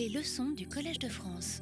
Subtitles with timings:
[0.00, 1.60] Les leçons du Collège de France.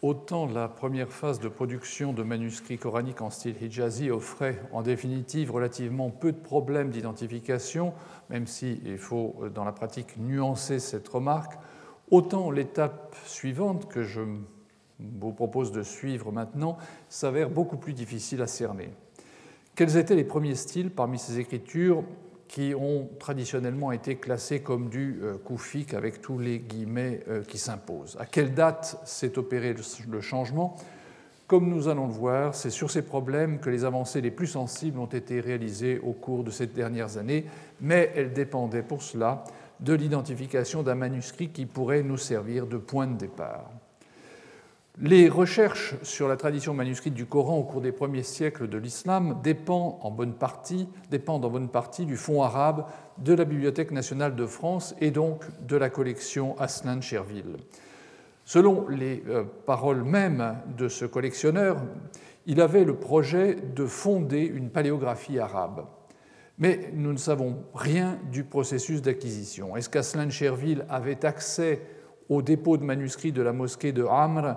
[0.00, 5.50] Autant la première phase de production de manuscrits coraniques en style hijazi offrait en définitive
[5.50, 7.92] relativement peu de problèmes d'identification,
[8.30, 11.58] même s'il faut dans la pratique nuancer cette remarque,
[12.10, 14.22] autant l'étape suivante que je
[14.98, 16.78] vous propose de suivre maintenant
[17.10, 18.88] s'avère beaucoup plus difficile à cerner.
[19.74, 22.04] Quels étaient les premiers styles parmi ces écritures?
[22.48, 27.58] Qui ont traditionnellement été classés comme du euh, koufique avec tous les guillemets euh, qui
[27.58, 28.16] s'imposent.
[28.20, 29.74] À quelle date s'est opéré
[30.08, 30.76] le changement?
[31.46, 34.98] Comme nous allons le voir, c'est sur ces problèmes que les avancées les plus sensibles
[34.98, 37.46] ont été réalisées au cours de ces dernières années,
[37.80, 39.44] mais elles dépendaient pour cela
[39.78, 43.70] de l'identification d'un manuscrit qui pourrait nous servir de point de départ.
[44.98, 49.40] Les recherches sur la tradition manuscrite du Coran au cours des premiers siècles de l'islam
[49.42, 50.86] dépendent en bonne partie,
[52.06, 52.86] du fonds arabe
[53.18, 57.58] de la Bibliothèque nationale de France et donc de la collection Aslan Cherville.
[58.46, 61.82] Selon les euh, paroles mêmes de ce collectionneur,
[62.46, 65.84] il avait le projet de fonder une paléographie arabe.
[66.56, 69.76] Mais nous ne savons rien du processus d'acquisition.
[69.76, 71.82] Est-ce qu'Aslan Cherville avait accès
[72.30, 74.56] au dépôt de manuscrits de la mosquée de Amr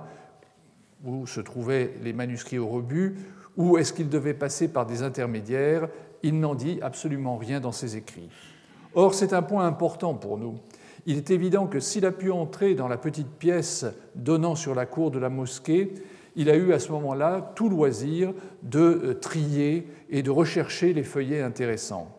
[1.06, 3.16] où se trouvaient les manuscrits au rebut,
[3.58, 5.90] ou est-ce qu'il devait passer par des intermédiaires?
[6.24, 8.30] Il n'en dit absolument rien dans ses écrits.
[8.94, 10.56] Or, c'est un point important pour nous.
[11.06, 14.86] Il est évident que s'il a pu entrer dans la petite pièce donnant sur la
[14.86, 15.94] cour de la mosquée,
[16.36, 18.34] il a eu à ce moment-là tout loisir
[18.64, 22.10] de euh, trier et de rechercher les feuillets intéressants.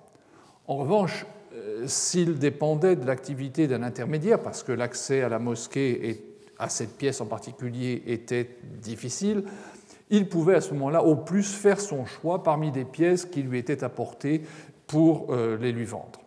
[0.66, 6.08] En revanche, euh, s'il dépendait de l'activité d'un intermédiaire, parce que l'accès à la mosquée
[6.08, 6.29] est
[6.60, 9.44] à cette pièce en particulier était difficile,
[10.10, 13.58] il pouvait à ce moment-là au plus faire son choix parmi des pièces qui lui
[13.58, 14.42] étaient apportées
[14.86, 16.20] pour euh, les lui vendre.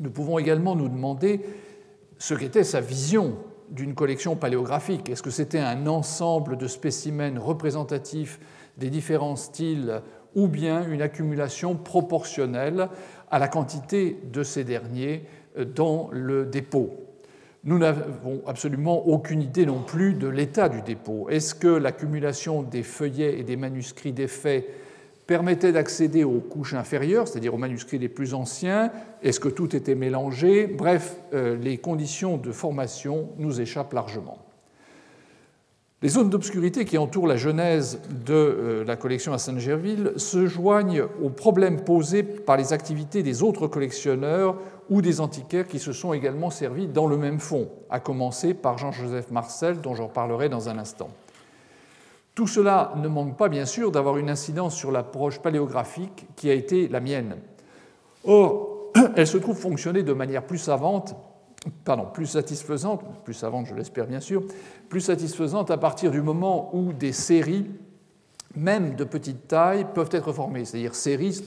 [0.00, 1.40] Nous pouvons également nous demander
[2.18, 3.36] ce qu'était sa vision
[3.70, 5.10] d'une collection paléographique.
[5.10, 8.38] Est-ce que c'était un ensemble de spécimens représentatifs
[8.78, 10.02] des différents styles
[10.34, 12.88] ou bien une accumulation proportionnelle
[13.30, 15.24] à la quantité de ces derniers
[15.58, 17.05] euh, dans le dépôt?
[17.66, 21.28] Nous n'avons absolument aucune idée non plus de l'état du dépôt.
[21.28, 24.64] Est-ce que l'accumulation des feuillets et des manuscrits défaits
[25.26, 28.92] permettait d'accéder aux couches inférieures, c'est-à-dire aux manuscrits les plus anciens?
[29.20, 30.68] Est-ce que tout était mélangé?
[30.68, 34.38] Bref, euh, les conditions de formation nous échappent largement.
[36.02, 41.04] Les zones d'obscurité qui entourent la genèse de euh, la collection à Saint-Gerville se joignent
[41.20, 44.56] aux problèmes posés par les activités des autres collectionneurs
[44.88, 48.78] ou des antiquaires qui se sont également servis dans le même fond, à commencer par
[48.78, 51.10] Jean-Joseph Marcel, dont j'en reparlerai dans un instant.
[52.34, 56.52] Tout cela ne manque pas, bien sûr, d'avoir une incidence sur l'approche paléographique qui a
[56.52, 57.36] été la mienne.
[58.24, 61.16] Or, elle se trouve fonctionner de manière plus savante,
[61.84, 64.42] pardon, plus satisfaisante, plus savante, je l'espère bien sûr,
[64.88, 67.66] plus satisfaisante à partir du moment où des séries,
[68.54, 71.42] même de petite taille, peuvent être formées, c'est-à-dire séries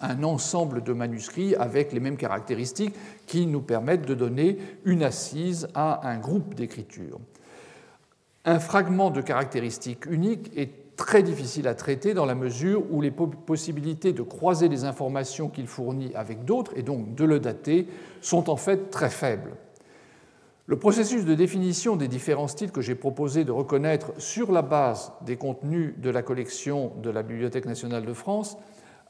[0.00, 2.94] un ensemble de manuscrits avec les mêmes caractéristiques
[3.26, 7.18] qui nous permettent de donner une assise à un groupe d'écriture.
[8.44, 13.10] Un fragment de caractéristiques uniques est très difficile à traiter dans la mesure où les
[13.10, 17.86] possibilités de croiser les informations qu'il fournit avec d'autres et donc de le dater
[18.20, 19.52] sont en fait très faibles.
[20.66, 25.10] Le processus de définition des différents styles que j'ai proposé de reconnaître sur la base
[25.26, 28.56] des contenus de la collection de la Bibliothèque nationale de France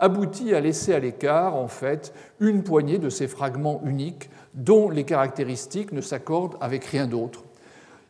[0.00, 5.05] aboutit à laisser à l'écart, en fait, une poignée de ces fragments uniques dont les
[5.05, 7.44] caractéristiques ne s'accordent avec rien d'autre.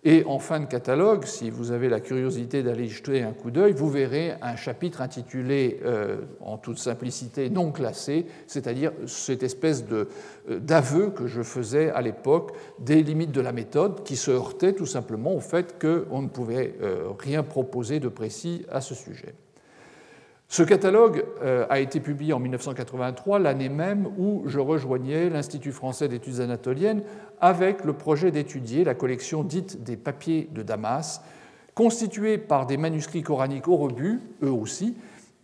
[0.03, 3.75] Et en fin de catalogue, si vous avez la curiosité d'aller jeter un coup d'œil,
[3.75, 10.07] vous verrez un chapitre intitulé, euh, en toute simplicité, non classé, c'est-à-dire cette espèce euh,
[10.49, 14.87] d'aveu que je faisais à l'époque des limites de la méthode qui se heurtaient tout
[14.87, 19.35] simplement au fait qu'on ne pouvait euh, rien proposer de précis à ce sujet.
[20.51, 26.09] Ce catalogue euh, a été publié en 1983, l'année même où je rejoignais l'Institut français
[26.09, 27.05] d'études anatoliennes
[27.41, 31.23] avec le projet d'étudier la collection dite des papiers de Damas,
[31.77, 34.97] constituée par des manuscrits coraniques au rebut, eux aussi,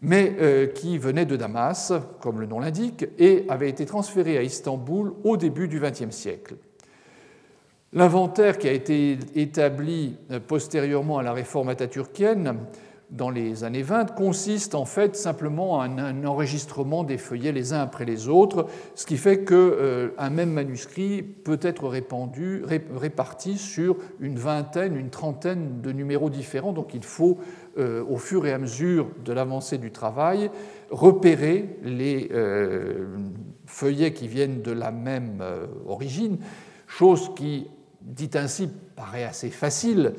[0.03, 4.43] mais euh, qui venaient de Damas, comme le nom l'indique, et avaient été transférés à
[4.43, 6.57] Istanbul au début du XXe siècle.
[7.93, 12.59] L'inventaire qui a été établi euh, postérieurement à la réforme ataturkienne
[13.11, 17.81] dans les années 20 consiste en fait simplement en un enregistrement des feuillets les uns
[17.81, 23.97] après les autres, ce qui fait qu'un euh, même manuscrit peut être répandu, réparti sur
[24.19, 26.73] une vingtaine, une trentaine de numéros différents.
[26.73, 27.39] Donc il faut,
[27.79, 30.51] euh, au fur et à mesure de l'avancée du travail,
[30.91, 33.07] repérer les euh,
[33.67, 35.43] feuillets qui viennent de la même
[35.87, 36.39] origine
[36.89, 37.69] chose qui,
[38.01, 40.15] dit ainsi, paraît assez facile,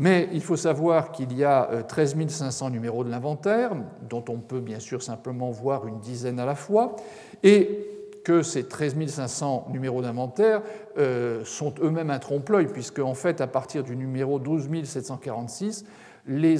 [0.00, 3.72] mais il faut savoir qu'il y a 13 euh, 500 numéros de l'inventaire,
[4.08, 6.96] dont on peut bien sûr simplement voir une dizaine à la fois,
[7.42, 7.86] et
[8.24, 10.62] que ces 13 500 numéros d'inventaire
[10.96, 15.84] euh, sont eux-mêmes un trompe-l'œil, puisque en fait, à partir du numéro 12 746,
[16.26, 16.56] les,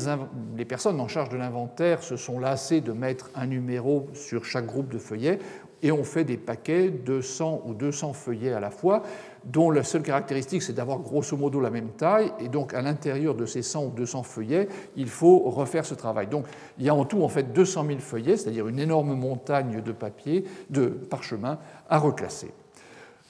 [0.55, 4.67] les, personnes en charge de l'inventaire se sont lassées de mettre un numéro sur chaque
[4.67, 5.39] groupe de feuillets
[5.83, 9.03] et ont fait des paquets de 100 ou 200 feuillets à la fois,
[9.45, 13.35] dont la seule caractéristique, c'est d'avoir grosso modo la même taille, et donc à l'intérieur
[13.35, 16.27] de ces 100 ou 200 feuillets, il faut refaire ce travail.
[16.27, 16.47] Donc
[16.79, 19.93] il y a en tout en fait 200 000 feuillets, c'est-à-dire une énorme montagne de
[19.93, 21.59] papier, de parchemin
[21.89, 22.53] à reclasser.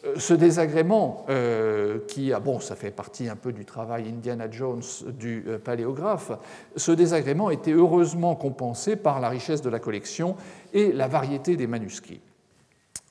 [0.05, 4.83] Euh, ce désagrément, euh, qui, bon, ça fait partie un peu du travail Indiana Jones
[5.19, 6.33] du euh, paléographe,
[6.77, 10.37] ce désagrément était heureusement compensé par la richesse de la collection
[10.73, 12.21] et la variété des manuscrits.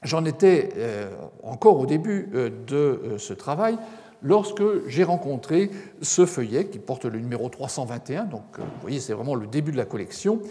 [0.03, 1.09] J'en étais euh,
[1.43, 3.77] encore au début euh, de euh, ce travail
[4.23, 9.35] lorsque j'ai rencontré ce feuillet qui porte le numéro 321, donc vous voyez c'est vraiment
[9.35, 10.41] le début de la collection,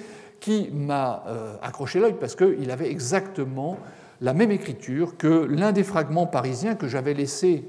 [0.41, 1.25] qui m'a
[1.63, 3.77] accroché l'œil parce qu'il avait exactement
[4.23, 7.65] la même écriture que l'un des fragments parisiens que j'avais laissé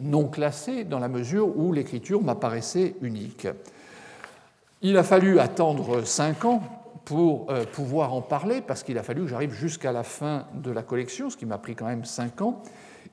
[0.00, 3.46] non classé dans la mesure où l'écriture m'apparaissait unique.
[4.82, 6.62] Il a fallu attendre cinq ans
[7.04, 10.70] pour euh, pouvoir en parler, parce qu'il a fallu que j'arrive jusqu'à la fin de
[10.70, 12.62] la collection, ce qui m'a pris quand même cinq ans,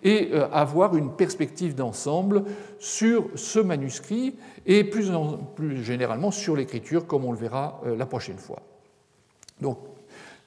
[0.04, 2.44] et euh, avoir une perspective d'ensemble
[2.80, 4.36] sur ce manuscrit
[4.66, 5.12] et plus,
[5.56, 8.62] plus généralement sur l'écriture, comme on le verra euh, la prochaine fois.
[9.60, 9.78] Donc,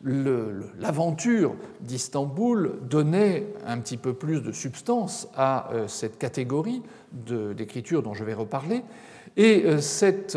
[0.02, 6.82] l'aventure d'Istanbul donnait un petit peu plus de substance à cette catégorie
[7.12, 8.82] d'écriture dont je vais reparler,
[9.38, 10.36] et cette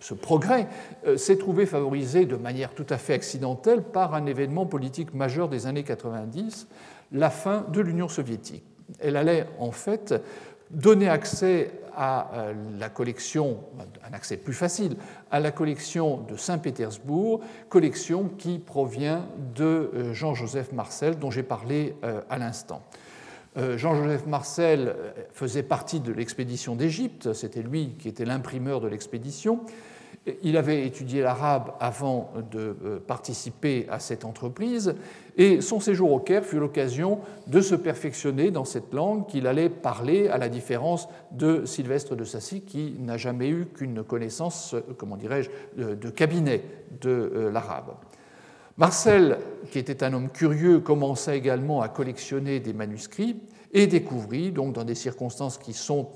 [0.00, 0.66] ce progrès
[1.06, 5.48] euh, s'est trouvé favorisé de manière tout à fait accidentelle par un événement politique majeur
[5.48, 6.66] des années 90,
[7.12, 8.64] la fin de l'Union soviétique.
[8.98, 10.14] Elle allait en fait
[10.70, 13.58] donner accès à euh, la collection,
[14.08, 14.96] un accès plus facile,
[15.30, 21.94] à la collection de Saint-Pétersbourg, collection qui provient de euh, Jean-Joseph Marcel, dont j'ai parlé
[22.28, 22.82] à l'instant.
[23.56, 24.94] Jean-Joseph Marcel
[25.32, 29.60] faisait partie de l'expédition d'Égypte, c'était lui qui était l'imprimeur de l'expédition,
[30.42, 34.94] il avait étudié l'arabe avant de euh, participer à cette entreprise
[35.38, 39.70] et son séjour au Caire fut l'occasion de se perfectionner dans cette langue qu'il allait
[39.70, 45.16] parler à la différence de Sylvestre de Sassy qui n'a jamais eu qu'une connaissance, comment
[45.16, 46.62] dirais-je, de cabinet
[47.00, 47.94] de euh, l'arabe.
[48.76, 49.38] Marcel,
[49.70, 53.36] qui était un homme curieux, commença également à collectionner des manuscrits
[53.72, 56.08] et découvrit, donc dans des circonstances qui sont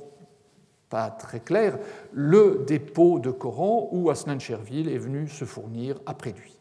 [1.11, 1.79] très clair,
[2.13, 6.55] le dépôt de Coran où Aslan Cherville est venu se fournir après lui.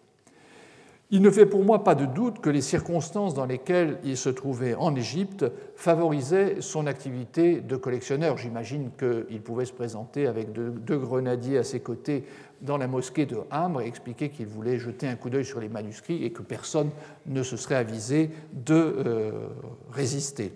[1.15, 4.29] Il ne fait pour moi pas de doute que les circonstances dans lesquelles il se
[4.29, 5.45] trouvait en Égypte
[5.75, 8.39] favorisaient son activité de collectionneur.
[8.39, 12.23] J'imagine qu'il pouvait se présenter avec deux, grenadiers à ses côtés
[12.61, 15.69] dans la mosquée de Hambre et expliquer qu'il voulait jeter un coup d'œil sur les
[15.69, 16.89] manuscrits et que personne
[17.27, 19.31] ne se serait avisé de euh,
[19.91, 20.51] résister.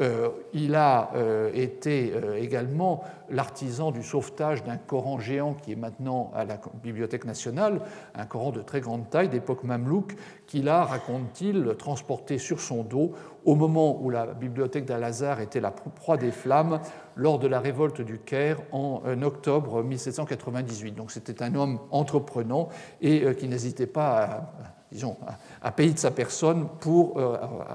[0.00, 5.76] Euh, il a euh, été euh, également l'artisan du sauvetage d'un Coran géant qui est
[5.76, 7.82] maintenant à la Bibliothèque nationale,
[8.14, 10.16] un Coran de très grande taille d'époque mamelouk,
[10.46, 13.12] qu'il a, raconte-t-il, transporté sur son dos
[13.44, 16.80] au moment où la bibliothèque d'Al-Azhar était la proie des flammes
[17.14, 20.92] lors de la révolte du Caire en octobre 1798.
[20.92, 22.68] Donc c'était un homme entreprenant
[23.00, 24.52] et qui n'hésitait pas
[24.92, 25.16] disons,
[25.62, 27.20] à payer de sa personne pour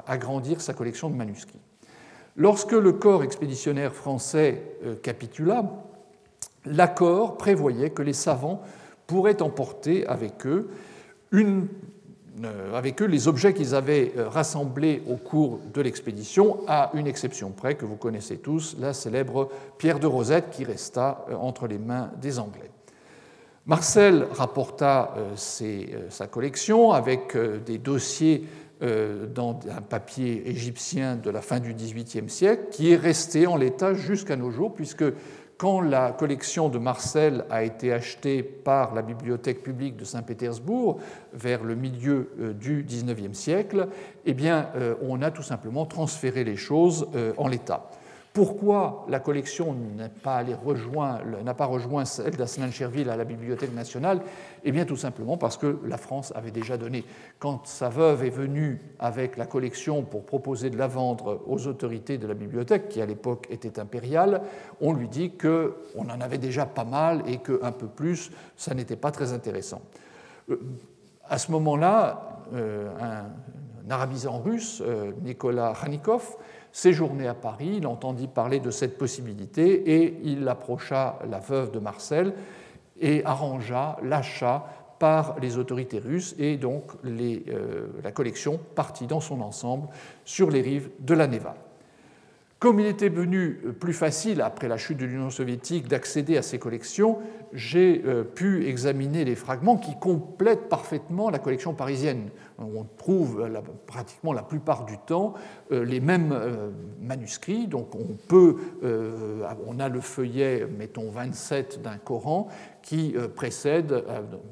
[0.06, 1.62] agrandir sa collection de manuscrits.
[2.38, 5.64] Lorsque le corps expéditionnaire français euh, capitula,
[6.66, 8.62] l'accord prévoyait que les savants
[9.08, 10.70] pourraient emporter avec eux,
[11.34, 17.76] euh, les objets qu'ils avaient euh, rassemblés au cours de l'expédition, à une exception près
[17.76, 22.38] que vous connaissez tous, la célèbre pierre de Rosette qui resta entre les mains des
[22.38, 22.70] Anglais.
[23.66, 28.46] Marcel rapporta sa collection avec des dossiers
[28.82, 33.94] dans un papier égyptien de la fin du XVIIIe siècle, qui est resté en l'état
[33.94, 35.06] jusqu'à nos jours, puisque
[35.58, 41.00] quand la collection de Marcel a été achetée par la bibliothèque publique de Saint-Pétersbourg
[41.34, 43.88] vers le milieu euh, du XIXe siècle,
[44.26, 47.90] eh euh, on a tout simplement transféré les choses en l'état.
[48.36, 54.20] Pourquoi la collection n'a pas, rejoint celle d'Aslan Cherville à la Bibliothèque nationale?
[54.66, 57.06] Eh bien, tout simplement parce que la France avait déjà donné.
[57.40, 62.18] Quand sa veuve est venue avec la collection pour proposer de la vendre aux autorités
[62.18, 64.42] de la bibliothèque, qui à l'époque était impériale,
[64.82, 68.98] on lui dit qu'on en avait déjà pas mal et qu'un peu plus, ça n'était
[68.98, 69.82] pas très intéressant.
[70.50, 70.58] Euh,
[71.30, 76.36] à ce moment-là, euh, un arabisant russe, euh, Nicolas Khanikov,
[76.76, 81.80] séjourné à Paris, il entendit parler de cette possibilité et il approcha la veuve de
[81.80, 82.34] Marcel
[83.00, 84.68] et arrangea l'achat
[85.00, 89.88] par les autorités russes et donc euh, la collection partit dans son ensemble
[90.26, 91.56] sur les rives de la Neva.
[92.60, 96.60] Comme il était devenu plus facile, après la chute de l'Union soviétique, d'accéder à ces
[96.60, 97.20] collections,
[97.54, 102.30] j'ai euh, pu examiner les fragments qui complètent parfaitement la collection parisienne.
[102.58, 103.50] On trouve
[103.86, 105.34] pratiquement la plupart du temps
[105.72, 106.70] euh, les mêmes euh,
[107.02, 108.58] manuscrits, donc on peut,
[109.68, 112.48] on a le feuillet, mettons 27 d'un Coran,
[112.82, 114.04] qui précède,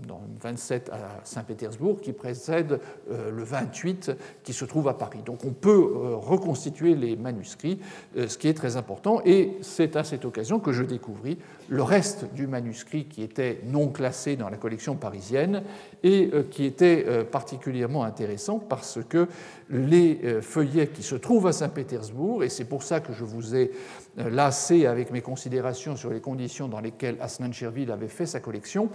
[0.07, 4.11] dans 27 à Saint-Pétersbourg, qui précède le 28
[4.43, 5.19] qui se trouve à Paris.
[5.23, 7.79] Donc on peut reconstituer les manuscrits,
[8.15, 11.37] ce qui est très important, et c'est à cette occasion que je découvris
[11.69, 15.63] le reste du manuscrit qui était non classé dans la collection parisienne
[16.03, 19.27] et euh, qui était euh, particulièrement intéressant parce que
[19.69, 23.55] les euh, feuillets qui se trouvent à Saint-Pétersbourg, et c'est pour ça que je vous
[23.55, 23.71] ai
[24.15, 28.89] lassé avec mes considérations sur les conditions dans lesquelles Aslan Cherville avait fait sa collection,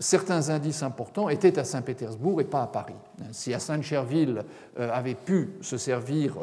[0.00, 2.94] certains indices importants étaient à Saint-Pétersbourg et pas à Paris.
[3.32, 4.42] Si Aslan Cherville
[4.76, 6.36] avait pu se servir,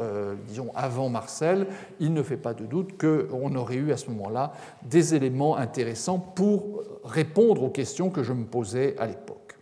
[0.48, 1.68] disons, avant Marcel,
[2.00, 6.20] il ne fait pas de doute qu'on aurait eu à ce moment-là des éléments intéressants
[6.20, 9.58] pour répondre aux questions que je me posais à l'époque.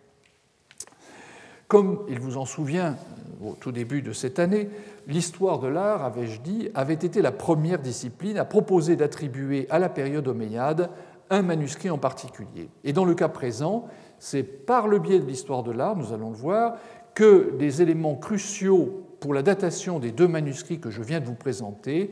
[1.68, 2.96] Comme il vous en souvient
[3.44, 4.70] au tout début de cette année,
[5.08, 9.90] l'histoire de l'art, avais-je dit, avait été la première discipline à proposer d'attribuer à la
[9.90, 10.90] période omeyyade
[11.30, 12.70] un manuscrit en particulier.
[12.84, 13.88] Et dans le cas présent,
[14.20, 16.76] c'est par le biais de l'histoire de l'art, nous allons le voir,
[17.14, 21.36] que des éléments cruciaux pour la datation des deux manuscrits que je viens de vous
[21.36, 22.12] présenter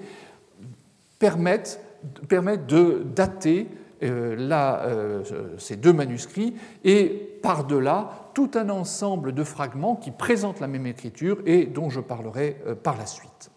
[1.20, 1.80] permettent,
[2.28, 3.68] permettent de dater
[4.02, 5.24] euh, euh,
[5.58, 11.40] ces deux manuscrits et par-delà tout un ensemble de fragments qui présentent la même écriture
[11.46, 13.52] et dont je parlerai euh, par la suite.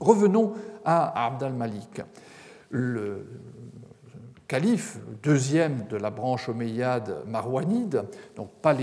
[0.00, 2.02] Revenons à Abd al-Malik.
[4.48, 8.04] Calife, deuxième de la branche omeyyade marouanide,
[8.36, 8.74] donc pas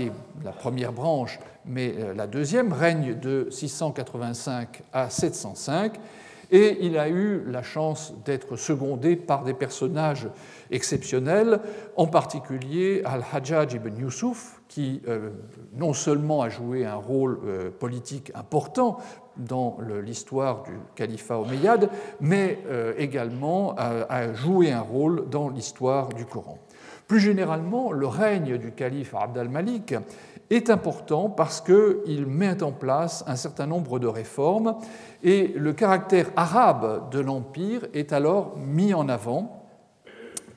[0.44, 5.94] la première branche, mais la deuxième, règne de 685 à 705
[6.50, 10.28] et il a eu la chance d'être secondé par des personnages
[10.70, 11.60] exceptionnels,
[11.96, 15.30] en particulier Al-Hajjaj ibn Yusuf, qui euh,
[15.76, 18.98] non seulement a joué un rôle euh, politique important
[19.36, 26.24] dans l'histoire du califat omeyyade, mais euh, également a joué un rôle dans l'histoire du
[26.24, 26.58] Coran.
[27.08, 29.94] Plus généralement, le règne du calife Abd al-Malik
[30.50, 34.76] est important parce qu'il met en place un certain nombre de réformes
[35.22, 39.66] et le caractère arabe de l'Empire est alors mis en avant,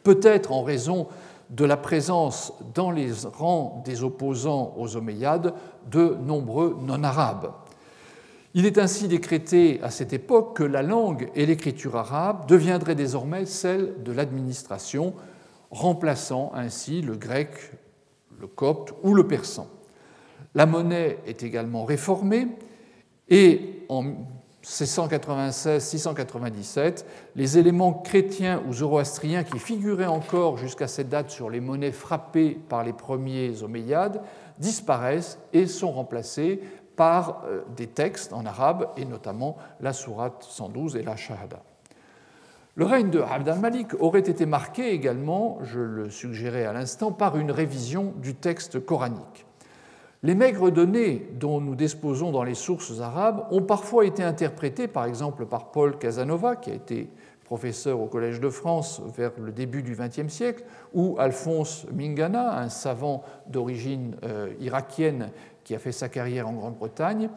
[0.04, 1.08] peut-être en raison
[1.50, 5.54] de la présence dans les rangs des opposants aux Omeyyades
[5.90, 7.52] de nombreux non-arabes.
[8.54, 13.46] Il est ainsi décrété à cette époque que la langue et l'écriture arabe deviendraient désormais
[13.46, 15.14] celles de l'administration,
[15.70, 17.52] remplaçant ainsi le grec,
[18.40, 19.68] le copte ou le persan.
[20.58, 22.48] La monnaie est également réformée
[23.30, 24.06] et en
[24.66, 31.92] 696-697, les éléments chrétiens ou zoroastriens qui figuraient encore jusqu'à cette date sur les monnaies
[31.92, 34.24] frappées par les premiers Omeyyades
[34.58, 36.60] disparaissent et sont remplacés
[36.96, 41.62] par euh, des textes en arabe, et notamment la sourate 112 et la Shahada.
[42.74, 47.38] Le règne de Abd al-Malik aurait été marqué également, je le suggérais à l'instant, par
[47.38, 49.47] une révision du texte coranique.
[50.24, 55.06] Les maigres données dont nous disposons dans les sources arabes ont parfois été interprétées, par
[55.06, 57.10] exemple par Paul Casanova, qui a été
[57.46, 62.70] professeur au Collège de France vers le début du XXe siècle, ou Alphonse Mingana, un
[62.70, 65.30] savant d'origine euh, irakienne
[65.64, 67.30] qui a fait sa carrière en Grande-Bretagne,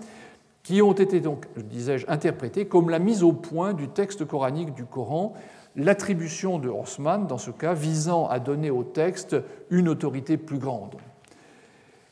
[0.63, 4.85] qui ont été donc, disais-je, interprétés comme la mise au point du texte coranique du
[4.85, 5.35] Coran,
[5.77, 9.37] l'attribution de Haussmann, dans ce cas, visant à donner au texte
[9.71, 10.97] une autorité plus grande.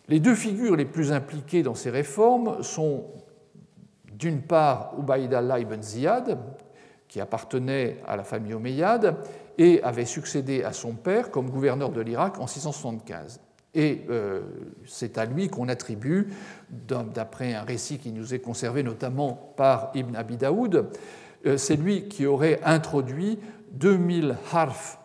[0.08, 3.04] Les deux figures les plus impliquées dans ces réformes sont
[4.12, 6.38] d'une part Allah ibn Ziyad,
[7.08, 9.16] qui appartenait à la famille omeyyade
[9.58, 13.40] et avait succédé à son père comme gouverneur de l'Irak en 675.
[13.74, 14.40] Et euh,
[14.86, 16.28] c'est à lui qu'on attribue,
[16.70, 20.90] d'après un récit qui nous est conservé notamment par Ibn Abi Daoud,
[21.46, 23.38] euh, c'est lui qui aurait introduit
[23.72, 24.98] 2000 harf,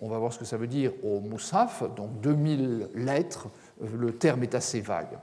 [0.00, 3.48] on va voir ce que ça veut dire au Moussaf, donc 2000 lettres
[3.80, 5.18] le terme est assez vague.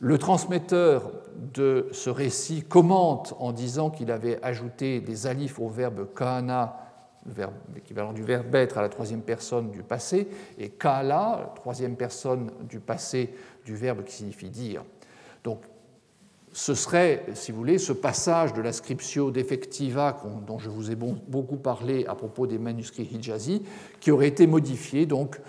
[0.00, 1.10] Le transmetteur
[1.54, 6.76] de ce récit commente en disant qu'il avait ajouté des alifs au verbe kana,
[7.74, 12.78] l'équivalent du verbe être à la troisième personne du passé, et kala, troisième personne du
[12.78, 14.84] passé du verbe qui signifie dire.
[15.42, 15.62] Donc,
[16.52, 20.96] ce serait, si vous voulez, ce passage de la scriptio defectiva dont je vous ai
[20.96, 23.62] beaucoup parlé à propos des manuscrits hijazi,
[24.00, 25.40] qui aurait été modifié donc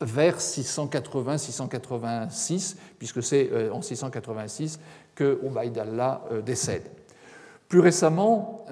[0.00, 4.80] vers 680-686, puisque c'est euh, en 686
[5.14, 6.90] que Ubaid euh, décède.
[7.68, 8.66] Plus récemment,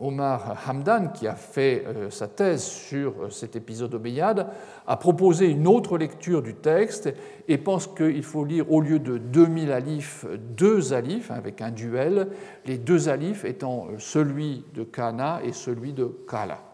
[0.00, 4.48] Omar Hamdan, qui a fait euh, sa thèse sur cet épisode obéyade,
[4.86, 7.08] a proposé une autre lecture du texte
[7.46, 10.26] et pense qu'il faut lire au lieu de 2000 alifs,
[10.56, 12.30] deux alifs, hein, avec un duel,
[12.66, 16.73] les deux alifs étant celui de Kana et celui de Kala.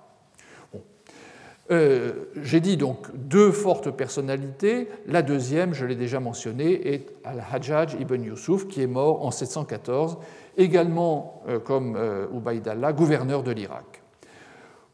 [1.70, 4.88] Euh, j'ai dit donc deux fortes personnalités.
[5.06, 10.18] La deuxième, je l'ai déjà mentionné, est Al-Hajjaj ibn Yusuf, qui est mort en 714,
[10.56, 14.02] également euh, comme euh, Ubaidallah, gouverneur de l'Irak.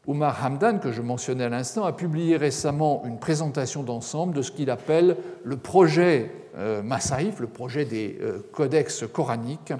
[0.07, 4.51] Umar Hamdan, que je mentionnais à l'instant, a publié récemment une présentation d'ensemble de ce
[4.51, 6.31] qu'il appelle le projet
[6.83, 8.17] Masaïf, le projet des
[8.53, 9.73] codex coraniques.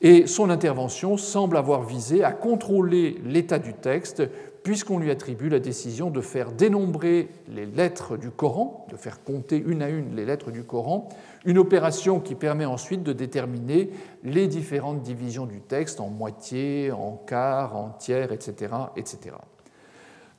[0.00, 4.22] Et son intervention semble avoir visé à contrôler l'état du texte
[4.62, 9.56] puisqu'on lui attribue la décision de faire dénombrer les lettres du Coran, de faire compter
[9.56, 11.08] une à une les lettres du Coran,
[11.44, 13.90] une opération qui permet ensuite de déterminer
[14.22, 18.72] les différentes divisions du texte en moitié, en quart, en tiers, etc.
[18.96, 19.36] etc.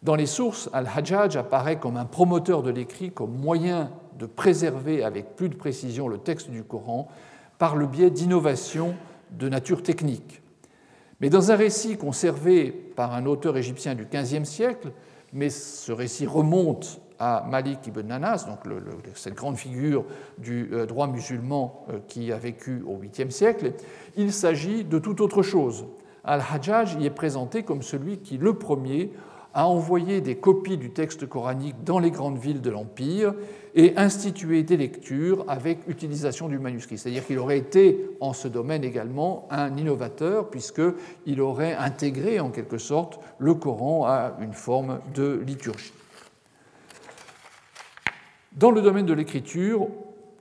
[0.04, 3.90] Dans les sources, Al-Hajjaj apparaît comme un promoteur de l'écrit, comme moyen
[4.20, 7.08] de préserver avec plus de précision le texte du Coran
[7.58, 8.96] par le biais d'innovations
[9.32, 10.43] de nature technique.
[11.24, 14.92] Mais dans un récit conservé par un auteur égyptien du XVe siècle,
[15.32, 18.60] mais ce récit remonte à Malik ibn Nanas, donc
[19.16, 20.04] cette grande figure
[20.38, 23.72] du euh, droit musulman euh, qui a vécu au 8e siècle,
[24.18, 25.86] il s'agit de tout autre chose.
[26.26, 29.14] Al-Hajjaj y est présenté comme celui qui, le premier,
[29.54, 33.34] a envoyé des copies du texte coranique dans les grandes villes de l'Empire
[33.76, 36.98] et institué des lectures avec utilisation du manuscrit.
[36.98, 42.78] C'est-à-dire qu'il aurait été en ce domaine également un innovateur puisqu'il aurait intégré en quelque
[42.78, 45.94] sorte le Coran à une forme de liturgie.
[48.54, 49.88] Dans le domaine de l'écriture,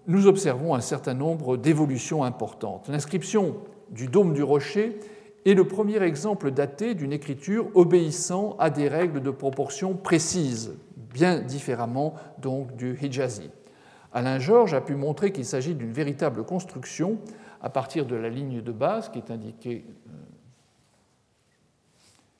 [0.06, 2.88] nous observons un certain nombre d'évolutions importantes.
[2.88, 3.56] L'inscription
[3.90, 4.98] du dôme du rocher
[5.44, 11.40] est le premier exemple daté d'une écriture obéissant à des règles de proportion précises, bien
[11.40, 13.50] différemment donc du Hijazi.
[14.12, 17.18] Alain Georges a pu montrer qu'il s'agit d'une véritable construction
[17.60, 20.12] à partir de la ligne de base qui est indiquée, euh,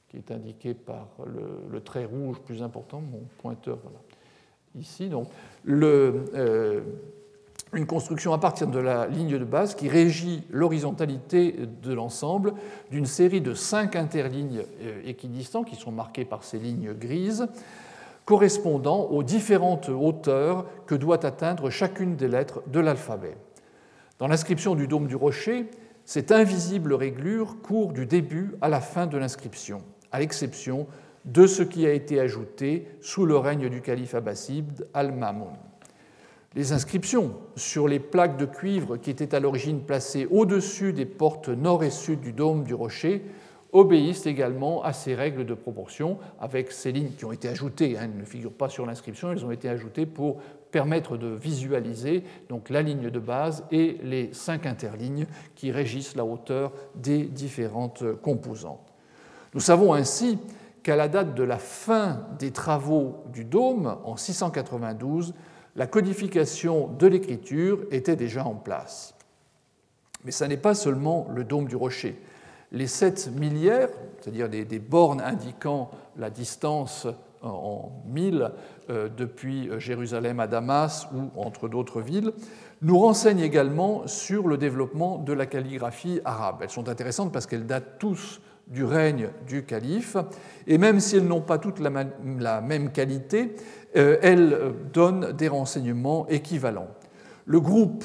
[0.08, 3.98] qui est indiquée par le, trait rouge plus important, mon pointeur, voilà,
[4.78, 5.08] ici.
[5.08, 5.28] Donc,
[5.64, 6.82] le, euh,
[7.72, 12.52] une construction à partir de la ligne de base qui régit l'horizontalité de l'ensemble
[12.90, 17.48] d'une série de cinq interlignes euh, équidistants qui sont marquées par ces lignes grises,
[18.26, 23.36] correspondant aux différentes hauteurs que doit atteindre chacune des lettres de l'alphabet.
[24.18, 25.70] Dans l'inscription du dôme du rocher,
[26.04, 29.82] cette invisible réglure court du début à la fin de l'inscription,
[30.12, 30.86] à l'exception
[31.24, 35.71] de ce qui a été ajouté sous le règne du calife abbasside Al-Mamoun.
[36.54, 41.48] Les inscriptions sur les plaques de cuivre qui étaient à l'origine placées au-dessus des portes
[41.48, 43.22] nord et sud du dôme du rocher
[43.72, 48.04] obéissent également à ces règles de proportion, avec ces lignes qui ont été ajoutées, elles
[48.04, 52.68] hein, ne figurent pas sur l'inscription, elles ont été ajoutées pour permettre de visualiser donc,
[52.68, 58.92] la ligne de base et les cinq interlignes qui régissent la hauteur des différentes composantes.
[59.54, 60.38] Nous savons ainsi
[60.82, 65.32] qu'à la date de la fin des travaux du dôme, en 692,
[65.76, 69.14] la codification de l'écriture était déjà en place.
[70.24, 72.20] Mais ce n'est pas seulement le dôme du rocher.
[72.70, 73.88] Les sept millières,
[74.20, 77.06] c'est-à-dire des, bornes indiquant la distance
[77.42, 78.50] en mille
[78.88, 82.32] euh, depuis Jérusalem à Damas ou entre d'autres villes,
[82.82, 86.58] nous renseignent également sur le développement de la calligraphie arabe.
[86.62, 90.16] Elles sont intéressantes parce qu'elles datent tous du règne du calife,
[90.66, 93.54] et même si elles n'ont pas toutes la, même qualité,
[93.96, 96.88] euh, elles donnent des renseignements équivalents.
[97.44, 98.04] Le groupe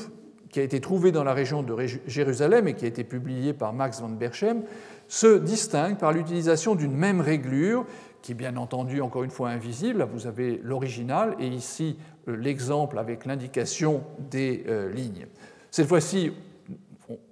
[0.49, 1.75] qui a été trouvé dans la région de
[2.07, 4.63] Jérusalem et qui a été publié par Max van Berchem
[5.07, 7.85] se distingue par l'utilisation d'une même réglure
[8.21, 9.99] qui est bien entendu encore une fois invisible.
[9.99, 15.27] Là, vous avez l'original et ici euh, l'exemple avec l'indication des euh, lignes.
[15.71, 16.33] Cette fois-ci,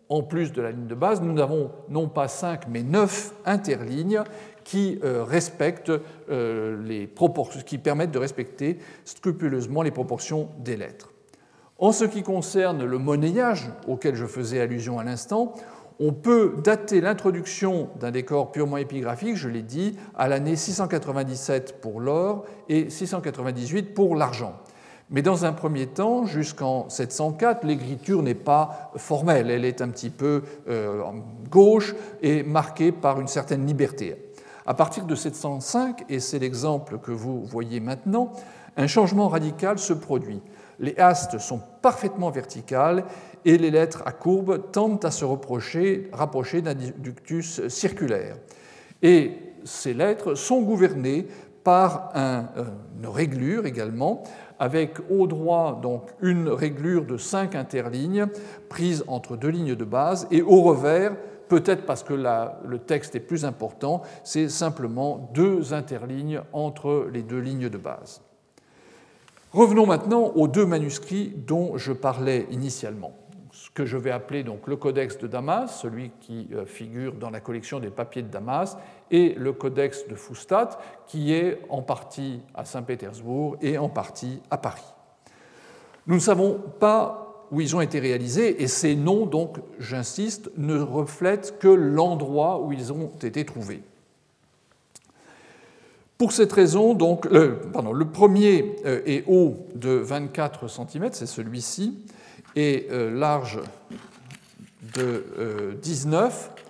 [0.10, 4.24] en plus de la ligne de base, nous avons non pas cinq, mais neuf interlignes
[4.64, 5.26] qui, euh,
[6.30, 7.06] euh,
[7.66, 11.12] qui permettent de respecter scrupuleusement les proportions des lettres.
[11.78, 15.54] En ce qui concerne le monnayage, auquel je faisais allusion à l'instant,
[16.00, 22.00] on peut dater l'introduction d'un décor purement épigraphique, je l'ai dit, à l'année 697 pour
[22.00, 24.56] l'or et 698 pour l'argent.
[25.12, 30.10] Mais dans un premier temps, jusqu'en 704, l'écriture n'est pas formelle, elle est un petit
[30.10, 31.04] peu euh,
[31.50, 34.16] gauche et marquée par une certaine liberté.
[34.66, 38.32] À partir de 705, et c'est l'exemple que vous voyez maintenant,
[38.78, 40.42] un changement radical se produit.
[40.80, 43.06] Les astes sont parfaitement verticales
[43.46, 48.38] et les lettres à courbe tendent à se rapprocher d'un ductus circulaire.
[49.04, 51.28] Et ces lettres sont gouvernées
[51.64, 52.44] par euh,
[53.00, 54.24] une réglure également,
[54.60, 58.28] avec au droit donc une réglure de cinq interlignes
[58.70, 61.16] prise entre deux lignes de base, et au revers,
[61.48, 67.40] peut-être parce que le texte est plus important, c'est simplement deux interlignes entre les deux
[67.40, 68.22] lignes de base.
[69.52, 73.14] Revenons maintenant aux deux manuscrits dont je parlais initialement
[73.76, 77.42] que je vais appeler donc le codex de Damas, celui qui euh, figure dans la
[77.42, 78.78] collection des papiers de Damas,
[79.12, 84.58] et le codex de Fustat, qui est en partie à Saint-Pétersbourg et en partie à
[84.58, 84.82] Paris.
[86.08, 90.80] Nous ne savons pas où ils ont été réalisés, et ces noms, donc, j'insiste, ne
[90.80, 93.84] reflètent que l'endroit où ils ont été trouvés.
[96.18, 101.26] Pour cette raison, donc, le, pardon, le premier euh, est haut de 24 cm, c'est
[101.26, 102.06] celui-ci,
[102.56, 103.60] et euh, large
[104.96, 106.52] de 19.
[106.54, 106.62] Euh,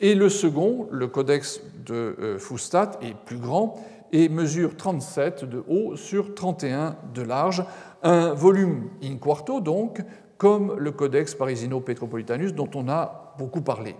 [0.00, 5.64] et le second, le codex de euh, Fustat, est plus grand et mesure 37 de
[5.68, 7.64] haut sur 31 de large,
[8.02, 10.02] un volume in quarto donc,
[10.36, 13.96] comme le codex Parisino Petropolitanus dont on a beaucoup parlé.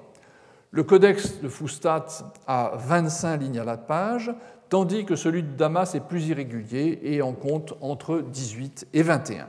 [0.70, 2.06] Le codex de Fustat
[2.46, 4.32] a 25 lignes à la page,
[4.68, 9.46] tandis que celui de Damas est plus irrégulier et en compte entre 18 et 21.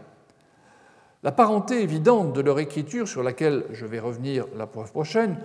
[1.25, 5.37] La parenté évidente de leur écriture, sur laquelle je vais revenir la fois prochaine,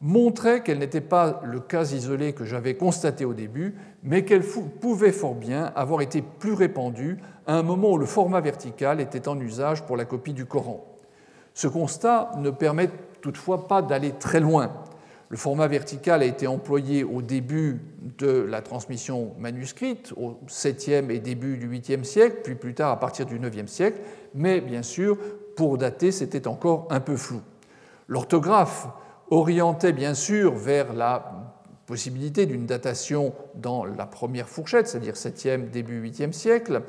[0.00, 5.12] montrait qu'elle n'était pas le cas isolé que j'avais constaté au début, mais qu'elle pouvait
[5.12, 9.38] fort bien avoir été plus répandue à un moment où le format vertical était en
[9.38, 10.84] usage pour la copie du Coran.
[11.54, 14.72] Ce constat ne permet toutefois pas d'aller très loin.
[15.32, 17.80] Le format vertical a été employé au début
[18.18, 23.00] de la transmission manuscrite, au 7e et début du 8e siècle, puis plus tard à
[23.00, 24.02] partir du 9e siècle,
[24.34, 25.16] mais bien sûr,
[25.56, 27.40] pour dater, c'était encore un peu flou.
[28.08, 28.88] L'orthographe
[29.30, 31.32] orientait bien sûr vers la
[31.86, 36.82] possibilité d'une datation dans la première fourchette, c'est-à-dire 7e, début 8e siècle,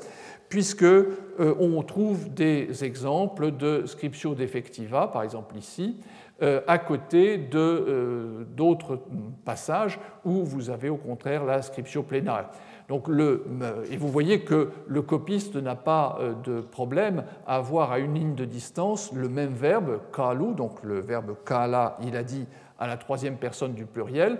[0.49, 5.95] puisque euh, on trouve des exemples de scriptio defectiva, par exemple ici,
[6.41, 8.99] à côté euh, d'autres
[9.45, 12.49] passages où vous avez au contraire la scriptio plena.
[12.89, 13.45] Donc le,
[13.89, 18.15] et vous voyez que le copiste n'a pas euh, de problème à avoir à une
[18.15, 22.45] ligne de distance le même verbe, kalu, donc le verbe kala, il a dit
[22.77, 24.39] à la troisième personne du pluriel,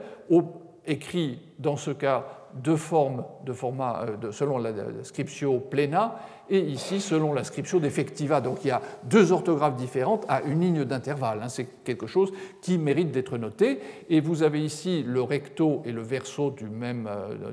[0.85, 2.25] écrit dans ce cas
[2.55, 4.71] de forme, de format, selon la
[5.03, 6.15] scriptio plena,
[6.49, 8.41] et ici selon l'inscription d'effectiva.
[8.41, 11.39] Donc il y a deux orthographes différentes à une ligne d'intervalle.
[11.41, 11.49] Hein.
[11.49, 13.79] C'est quelque chose qui mérite d'être noté.
[14.09, 17.51] Et vous avez ici le recto et le verso du même euh,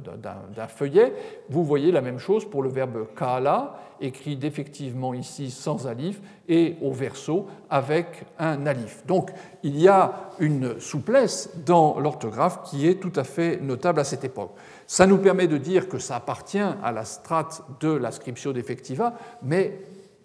[0.55, 1.15] d'un feuillet.
[1.49, 6.77] Vous voyez la même chose pour le verbe kala, écrit défectivement ici sans alif, et
[6.83, 9.07] au verso avec un alif.
[9.07, 9.31] Donc
[9.63, 14.25] il y a une souplesse dans l'orthographe qui est tout à fait notable à cette
[14.25, 14.53] époque.
[14.90, 19.14] Ça nous permet de dire que ça appartient à la strate de la scriptio defectiva,
[19.40, 19.83] mais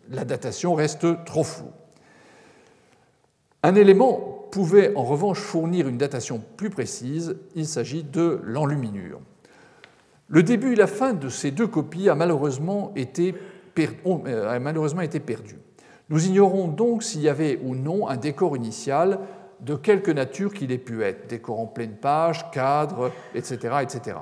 [0.09, 1.69] la datation reste trop floue.
[3.61, 9.21] Un élément pouvait en revanche fournir une datation plus précise, il s'agit de l'enluminure.
[10.29, 13.35] Le début et la fin de ces deux copies a malheureusement été,
[13.77, 15.59] euh, perdu.
[16.09, 19.19] Nous ignorons donc s'il y avait ou non un décor initial
[19.61, 23.75] de quelque nature qu'il ait pu être, décor en pleine page, cadre, etc.
[23.83, 24.15] etc.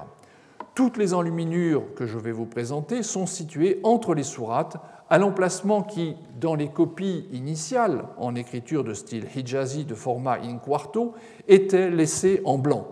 [0.75, 5.83] Toutes les enluminures que je vais vous présenter sont situées entre les sourates, à l'emplacement
[5.83, 11.13] qui, dans les copies initiales en écriture de style hijazi de format in quarto,
[11.47, 12.88] était laissé en blanc.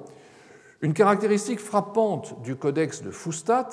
[0.81, 3.69] Une caractéristique frappante du codex de Fustat,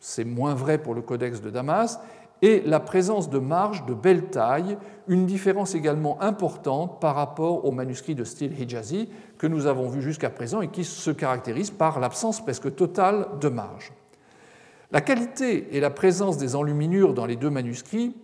[0.00, 2.00] c'est moins vrai pour le codex de Damas,
[2.42, 7.70] et la présence de marges de belle taille, une différence également importante par rapport aux
[7.70, 9.08] manuscrits de style Hijazi
[9.40, 13.48] que nous avons vus jusqu'à présent et qui se caractérisent par l'absence presque totale de
[13.48, 13.90] marges.
[14.92, 18.14] La qualité et la présence des enluminures dans les deux manuscrits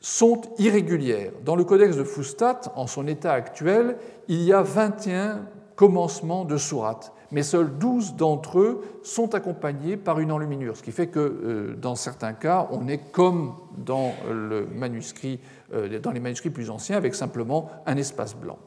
[0.00, 1.32] sont irrégulières.
[1.46, 3.96] Dans le codex de Fustat, en son état actuel,
[4.28, 5.46] il y a 21
[5.76, 10.92] commencements de sourates mais seuls 12 d'entre eux sont accompagnés par une enluminure, ce qui
[10.92, 15.38] fait que euh, dans certains cas, on est comme dans, le manuscrit,
[15.72, 18.58] euh, dans les manuscrits plus anciens, avec simplement un espace blanc.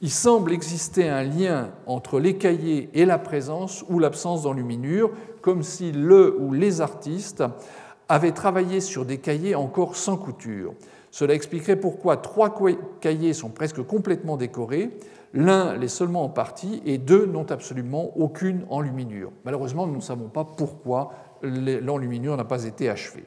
[0.00, 5.62] Il semble exister un lien entre les cahiers et la présence ou l'absence d'enluminure, comme
[5.62, 7.44] si le ou les artistes
[8.08, 10.74] avait travaillé sur des cahiers encore sans couture.
[11.10, 12.54] Cela expliquerait pourquoi trois
[13.00, 14.90] cahiers sont presque complètement décorés,
[15.32, 19.30] l'un l'est seulement en partie et deux n'ont absolument aucune enluminure.
[19.44, 23.24] Malheureusement, nous ne savons pas pourquoi l'enluminure n'a pas été achevée.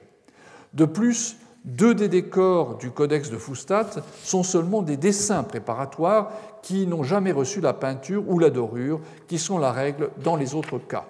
[0.74, 3.90] De plus, deux des décors du codex de Foustat
[4.24, 6.32] sont seulement des dessins préparatoires
[6.64, 10.56] qui n'ont jamais reçu la peinture ou la dorure, qui sont la règle dans les
[10.56, 11.06] autres cas.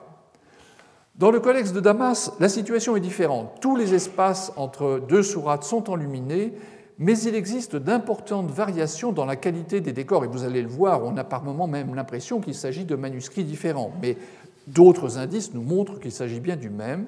[1.16, 3.60] Dans le codex de Damas, la situation est différente.
[3.62, 6.54] Tous les espaces entre deux sourates sont enluminés,
[6.98, 10.26] mais il existe d'importantes variations dans la qualité des décors.
[10.26, 13.44] Et vous allez le voir, on a par moments même l'impression qu'il s'agit de manuscrits
[13.44, 13.92] différents.
[14.02, 14.18] Mais
[14.66, 17.06] d'autres indices nous montrent qu'il s'agit bien du même.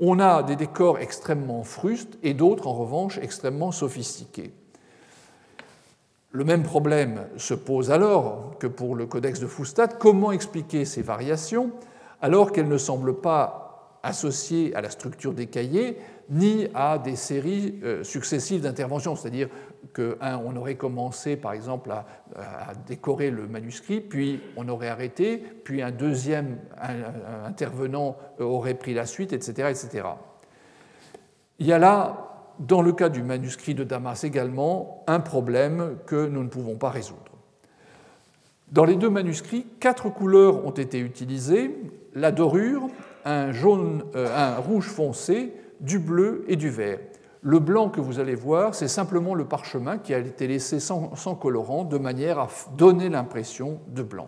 [0.00, 4.52] On a des décors extrêmement frustes et d'autres, en revanche, extrêmement sophistiqués.
[6.32, 9.88] Le même problème se pose alors que pour le codex de Foustat.
[9.88, 11.70] Comment expliquer ces variations
[12.20, 17.78] alors qu'elles ne semblent pas associées à la structure des cahiers ni à des séries
[17.82, 19.48] euh, successives d'interventions C'est-à-dire
[19.94, 22.04] qu'on aurait commencé, par exemple, à,
[22.86, 26.58] décorer le manuscrit, puis on aurait arrêté, puis un deuxième
[27.46, 30.08] intervenant aurait pris la suite, etc., etc.
[31.58, 36.26] Il y a là, dans le cas du manuscrit de Damas également, un problème que
[36.26, 37.20] nous ne pouvons pas résoudre.
[38.72, 41.74] Dans les deux manuscrits, quatre couleurs ont été utilisées
[42.16, 42.88] la dorure,
[43.24, 46.98] un, euh, un rouge foncé, du bleu et du vert.
[47.48, 51.12] Le blanc que vous allez voir, c'est simplement le parchemin qui a été laissé sans,
[51.40, 54.26] colorant de manière à donner l'impression de blanc.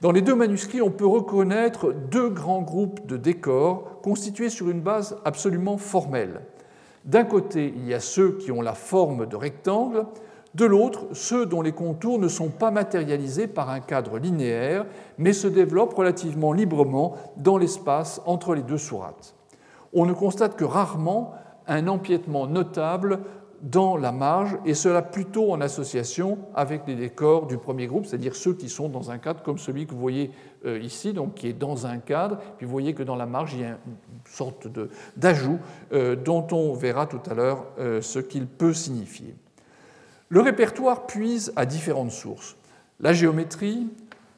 [0.00, 4.80] Dans les deux manuscrits, on peut reconnaître deux grands groupes de décors constitués sur une
[4.80, 6.40] base absolument formelle.
[7.04, 10.06] D'un côté, il y a ceux qui ont la forme de rectangle,
[10.56, 14.84] de l'autre, ceux dont les contours ne sont pas matérialisés par un cadre linéaire,
[15.16, 19.36] mais se développent relativement librement dans l'espace entre les deux sourates.
[19.92, 21.34] On ne constate que rarement
[21.66, 23.20] un empiètement notable
[23.64, 28.36] dans la marge, et cela plutôt en association avec les décors du premier groupe, c'est-à-dire
[28.36, 30.30] ceux qui sont dans un cadre comme celui que vous voyez
[30.66, 33.54] euh, ici, donc qui est dans un cadre, puis vous voyez que dans la marge,
[33.54, 33.76] il y a une
[34.26, 34.68] sorte
[35.16, 35.58] d'ajout
[35.92, 39.34] euh, dont on verra tout à l'heure euh, ce qu'il peut signifier.
[40.28, 42.56] Le répertoire puise à différentes sources,
[43.00, 43.88] la géométrie,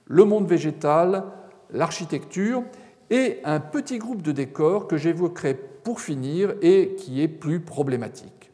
[0.06, 1.24] le monde végétal,
[1.72, 2.62] l'architecture,
[3.10, 5.54] et un petit groupe de décors que j'évoquerai
[5.86, 8.50] pour finir et qui est plus problématique.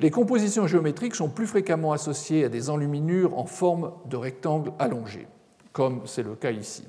[0.00, 5.28] Les compositions géométriques sont plus fréquemment associées à des enluminures en forme de rectangle allongé,
[5.70, 6.82] comme c'est le cas ici.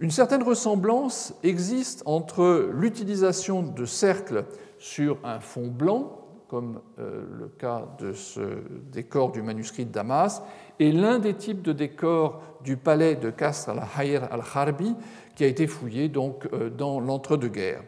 [0.00, 4.44] Une certaine ressemblance existe entre l'utilisation de cercles
[4.78, 8.42] sur un fond blanc, comme euh, le cas de ce
[8.92, 10.42] décor du manuscrit de Damas,
[10.78, 14.94] et l'un des types de décors du palais de Kasr al-Hayr al-Harbi,
[15.44, 17.82] a été fouillé euh, dans l'entre-deux-guerres.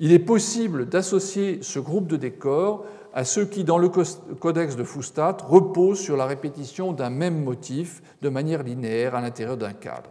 [0.00, 2.84] Il est possible d'associer ce groupe de décors
[3.14, 8.02] à ceux qui, dans le codex de Fustat, reposent sur la répétition d'un même motif
[8.22, 10.10] de manière linéaire à l'intérieur d'un cadre.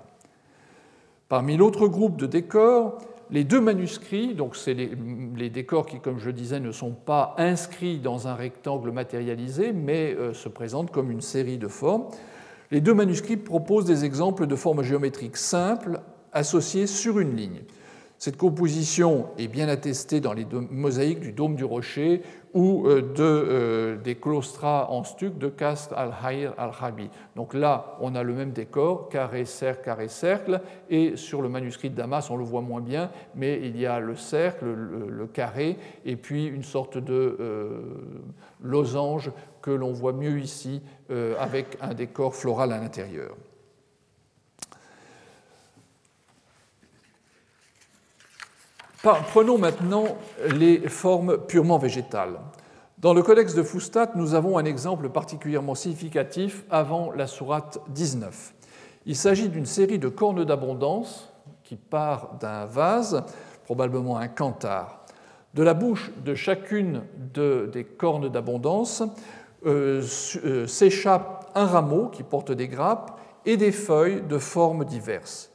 [1.29, 2.97] Parmi l'autre groupe de décors,
[3.29, 4.91] les deux manuscrits, donc c'est les,
[5.35, 10.15] les, décors qui, comme je disais, ne sont pas inscrits dans un rectangle matérialisé, mais
[10.17, 12.05] euh, se présentent comme une série de formes.
[12.71, 16.01] Les deux manuscrits proposent des exemples de formes géométriques simples
[16.37, 17.61] associées sur une ligne.
[18.19, 22.23] Cette composition est bien attestée dans les mosaïques du dôme du rocher
[22.55, 27.11] ou euh, de, euh, des claustras en stuc de Kast al-Hayr al-Habi.
[27.35, 31.91] Donc là, on a le même décor, carré, cercle, carré, cercle, et sur le manuscrit
[31.91, 35.77] de Damas, on le voit moins bien, mais il y a le cercle, le, carré,
[36.03, 37.81] et puis une sorte de euh,
[38.63, 40.81] losange que l'on voit mieux ici
[41.39, 43.35] avec un décor floral à l'intérieur.
[49.15, 50.17] Prenons maintenant
[50.53, 52.39] les formes purement végétales.
[52.97, 58.53] Dans le Codex de Fustat, nous avons un exemple particulièrement significatif avant la sourate 19.
[59.05, 61.31] Il s'agit d'une série de cornes d'abondance
[61.63, 63.23] qui part d'un vase,
[63.63, 65.05] probablement un canthare.
[65.53, 69.03] De la bouche de chacune des cornes d'abondance
[69.65, 70.03] euh,
[70.43, 75.46] euh, s'échappe un rameau qui porte des grappes et des feuilles de formes diverses.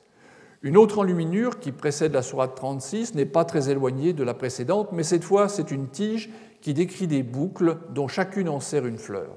[0.63, 4.93] Une autre enluminure qui précède la sourate 36 n'est pas très éloignée de la précédente,
[4.93, 8.99] mais cette fois c'est une tige qui décrit des boucles dont chacune en sert une
[8.99, 9.37] fleur.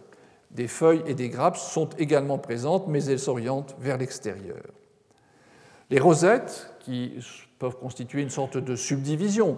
[0.51, 4.61] Des feuilles et des grappes sont également présentes, mais elles s'orientent vers l'extérieur.
[5.89, 7.13] Les rosettes, qui
[7.57, 9.57] peuvent constituer une sorte de subdivision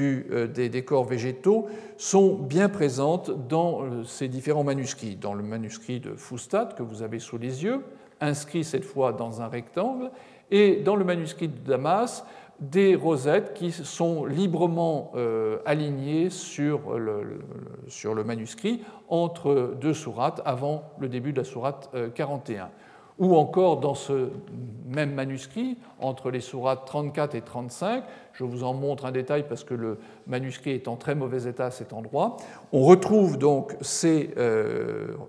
[0.00, 5.16] euh, des décors végétaux, sont bien présentes dans euh, ces différents manuscrits.
[5.16, 7.80] Dans le manuscrit de Fustat que vous avez sous les yeux,
[8.20, 10.10] inscrit cette fois dans un rectangle,
[10.50, 12.24] et dans le manuscrit de Damas,
[12.60, 17.40] des rosettes qui sont librement euh, alignées sur le,
[17.88, 22.70] sur le, manuscrit entre deux sourates avant le début de la sourate 41.
[23.18, 24.30] Ou encore dans ce
[24.88, 28.02] même manuscrit, entre les sourates 34 et 35,
[28.32, 31.66] je vous en montre un détail parce que le manuscrit est en très mauvais état
[31.66, 32.38] à cet endroit,
[32.72, 34.30] on retrouve donc ces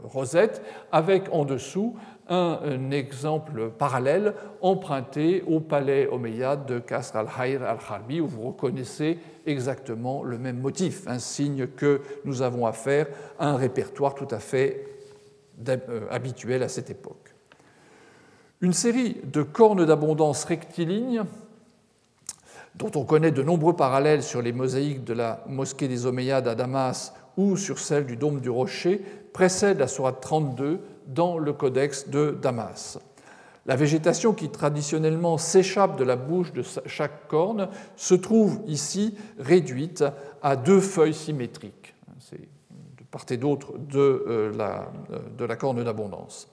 [0.03, 1.95] rosettes avec en dessous
[2.27, 10.23] un, exemple parallèle emprunté au palais omeyyade de Kasr al-Hayr al-Harbi, où vous reconnaissez exactement
[10.23, 13.07] le même motif, un signe que nous avons affaire
[13.37, 14.87] à un répertoire tout à fait
[15.69, 17.33] euh, habituel à cette époque.
[18.61, 21.23] Une série de cornes d'abondance rectilignes,
[22.75, 26.55] dont on connaît de nombreux parallèles sur les mosaïques de la mosquée des Omeyyades à
[26.55, 29.01] Damas ou sur celle du dôme du Rocher,
[29.33, 32.99] précède la sourate 32 dans le codex de Damas.
[33.65, 40.03] La végétation qui traditionnellement s'échappe de la bouche de chaque corne se trouve ici réduite
[40.43, 41.95] à deux feuilles symétriques.
[42.19, 46.47] C'est de part et d'autre de, euh, la, euh, de la corne d'abondance.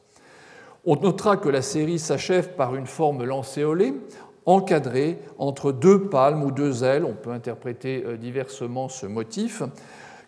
[0.87, 3.95] On notera que la série s'achève par une forme lancéolée,
[4.47, 9.63] encadrée entre deux palmes ou deux ailes, on peut interpréter euh, diversement ce motif,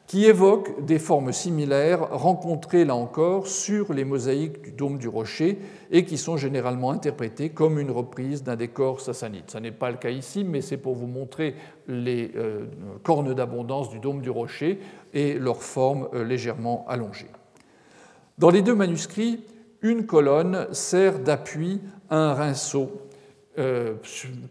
[0.07, 5.59] qui évoquent des formes similaires rencontrées là encore sur les mosaïques du dôme du rocher
[5.91, 9.45] et qui sont généralement interprétées comme une reprise d'un décor sassanide.
[9.47, 11.55] Ce n'est pas le cas ici, mais c'est pour vous montrer
[11.89, 12.67] les euh,
[13.03, 14.79] cornes d'abondance du dôme du rocher
[15.15, 17.31] et leurs formes euh, légèrement allongées.
[18.37, 19.43] Dans les deux manuscrits,
[19.81, 22.91] une colonne sert d'appui à un rinceau
[23.57, 23.95] euh,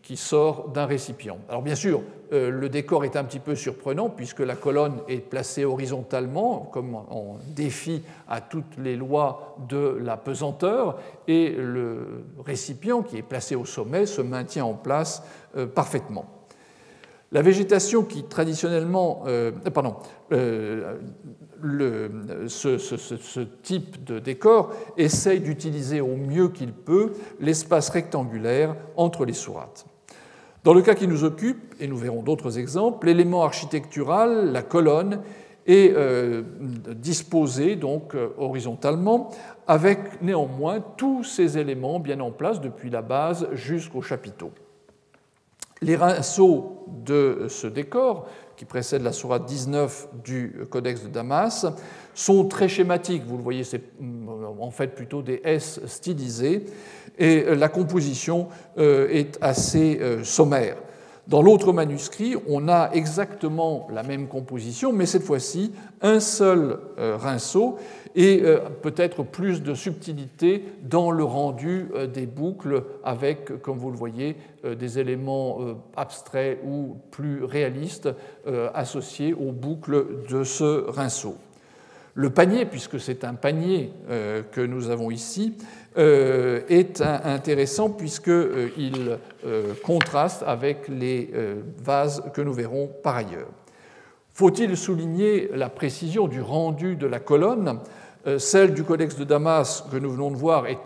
[0.02, 1.38] qui sort d'un récipient.
[1.50, 5.20] Alors bien sûr, euh, le décor est un petit peu surprenant puisque la colonne est
[5.20, 13.02] placée horizontalement, comme en défi à toutes les lois de la pesanteur, et le récipient
[13.02, 15.24] qui est placé au sommet se maintient en place
[15.58, 16.26] euh, parfaitement.
[17.34, 19.24] La végétation qui traditionnellement,
[19.74, 19.96] pardon,
[22.48, 29.86] ce, type de décor essaye d'utiliser au mieux qu'il peut l'espace rectangulaire entre les sourates.
[30.64, 35.22] Dans le cas qui nous occupe, et nous verrons d'autres exemples, l'élément architectural, la colonne,
[35.66, 36.44] est euh,
[36.96, 39.32] disposé donc euh, horizontalement,
[39.68, 44.52] avec néanmoins tous ces éléments bien en place depuis la base jusqu'au chapiteau.
[45.84, 51.66] Les rinceaux de ce décor qui précède la sourate 19 du Codex de Damas,
[52.14, 53.24] sont très schématiques.
[53.26, 53.82] Vous le voyez, c'est
[54.60, 56.66] en fait plutôt des S stylisés,
[57.18, 60.78] et la composition euh, est assez euh, sommaire.
[61.28, 67.16] Dans l'autre manuscrit, on a exactement la même composition, mais cette fois-ci, un seul euh,
[67.16, 67.78] rinceau
[68.14, 73.90] et euh, peut-être plus de subtilité dans le rendu euh, des boucles avec, comme vous
[73.90, 75.60] le voyez, des éléments
[75.98, 78.08] abstraits ou plus réalistes
[78.74, 81.36] associés aux boucles de ce rinceau.
[82.14, 85.58] Le panier, puisque c'est un panier que nous avons ici,
[85.96, 89.18] est intéressant puisqu'il
[89.84, 91.32] contraste avec les
[91.78, 93.50] vases que nous verrons par ailleurs.
[94.34, 97.80] Faut-il souligner la précision du rendu de la colonne?
[98.26, 100.80] Euh, Celle du Codex de Damas que nous venons de voir est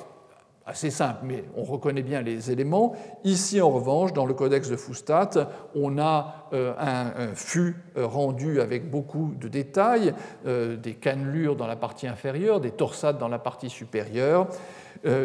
[0.66, 2.94] assez simple, mais on reconnaît bien les éléments.
[3.24, 8.60] Ici, en revanche, dans le Codex de Fustat, on a euh, un, fût euh, rendu
[8.60, 10.14] avec beaucoup de détails,
[10.46, 14.48] des cannelures dans la partie inférieure, des torsades dans la partie supérieure,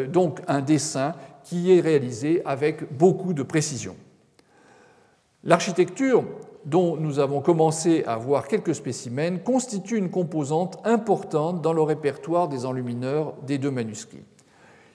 [0.07, 3.95] donc un dessin qui est réalisé avec beaucoup de précision.
[5.43, 6.23] L'architecture
[6.65, 12.47] dont nous avons commencé à voir quelques spécimens, constitue une composante importante dans le répertoire
[12.47, 14.23] des enlumineurs des deux manuscrits.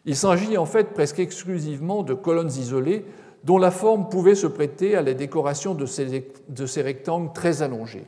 [0.04, 3.04] Il s'agit en fait presque exclusivement de colonnes isolées
[3.44, 8.06] dont la forme pouvait se prêter à la décoration de ces, rectangles très allongés.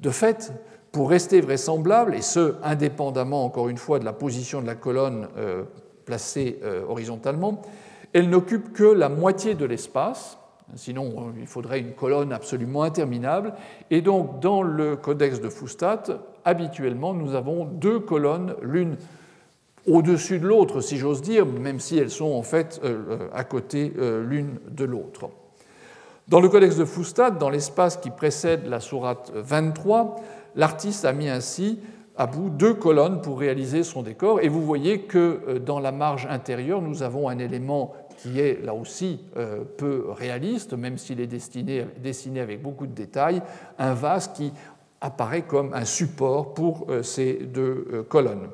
[0.00, 0.52] De fait,
[0.92, 5.28] pour rester vraisemblable, et ce indépendamment encore une fois de la position de la colonne
[5.36, 5.64] euh,
[6.06, 7.60] placée euh, horizontalement,
[8.14, 10.38] elle n'occupe que la moitié de l'espace,
[10.74, 13.54] Sinon, euh, il faudrait une colonne absolument interminable.
[13.92, 16.02] Et donc, dans le codex de Fustat,
[16.44, 18.96] habituellement, nous avons deux colonnes, l'une
[19.86, 23.92] au-dessus de l'autre, si j'ose dire, même si elles sont en fait euh, à côté
[24.24, 25.30] l'une de l'autre.
[26.26, 30.16] Dans le codex de Fustat, dans l'espace qui précède la sourate 23,
[30.56, 31.78] l'artiste a mis ainsi
[32.18, 34.40] à bout deux colonnes pour réaliser son décor.
[34.40, 38.74] Et vous voyez que dans la marge intérieure, nous avons un élément qui est là
[38.74, 43.42] aussi euh, peu réaliste, même s'il est destiné, dessiné avec beaucoup de détails,
[43.78, 44.52] un vase qui
[45.00, 48.48] apparaît comme un support pour euh, ces deux euh, colonnes.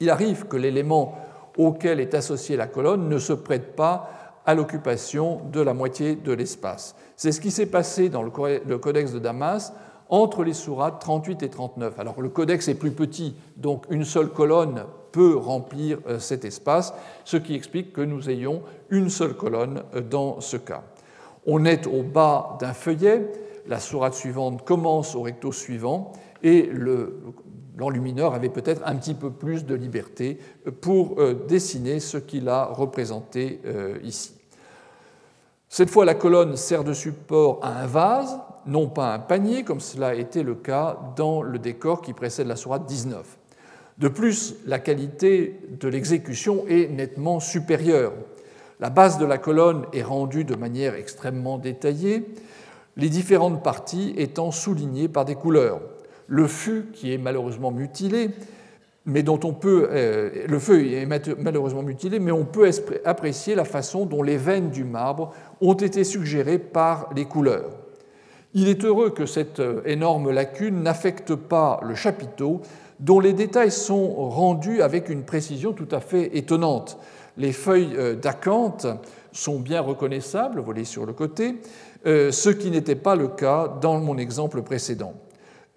[0.00, 1.18] Il arrive que l'élément
[1.56, 4.10] auquel est associée la colonne ne se prête pas
[4.46, 6.96] à l'occupation de la moitié de l'espace.
[7.16, 8.30] C'est ce qui s'est passé dans le
[8.78, 9.72] codex de Damas
[10.08, 11.98] entre les sourates 38 et 39.
[11.98, 14.84] Alors le codex est plus petit, donc une seule colonne
[15.14, 16.92] peut remplir euh, cet espace,
[17.24, 20.82] ce qui explique que nous ayons une seule colonne euh, dans ce cas.
[21.46, 23.30] On est au bas d'un feuillet,
[23.68, 26.68] la sourate suivante commence au recto suivant, et
[27.76, 30.38] l'enlumineur avait peut-être un petit peu plus de liberté
[30.80, 33.60] pour euh, dessiner ce qu'il a représenté
[34.02, 34.34] ici.
[35.68, 39.80] Cette fois, la colonne sert de support à un vase, non pas un panier, comme
[39.80, 43.38] cela a été le cas dans le décor qui précède la sourate 19.
[43.98, 48.12] De plus, la qualité de l'exécution est nettement supérieure.
[48.80, 52.26] La base de la colonne est rendue de manière extrêmement détaillée,
[52.96, 55.80] les différentes parties étant soulignées par des couleurs.
[56.26, 58.30] Le fût, qui est malheureusement mutilé,
[59.06, 61.06] mais dont euh, le feu est
[61.38, 62.68] malheureusement mutilé, mais on peut
[63.04, 67.83] apprécier la façon dont les veines du marbre ont été suggérées par les couleurs.
[68.54, 72.62] Il est heureux que cette euh, énorme lacune n'affecte pas le chapiteau,
[73.00, 76.96] dont les détails sont rendus avec une précision tout à fait étonnante.
[77.36, 78.86] Les feuilles euh, d'acanthe
[79.32, 81.56] sont bien reconnaissables, voyez sur le côté,
[82.04, 85.14] ce qui n'était pas le cas dans mon exemple précédent.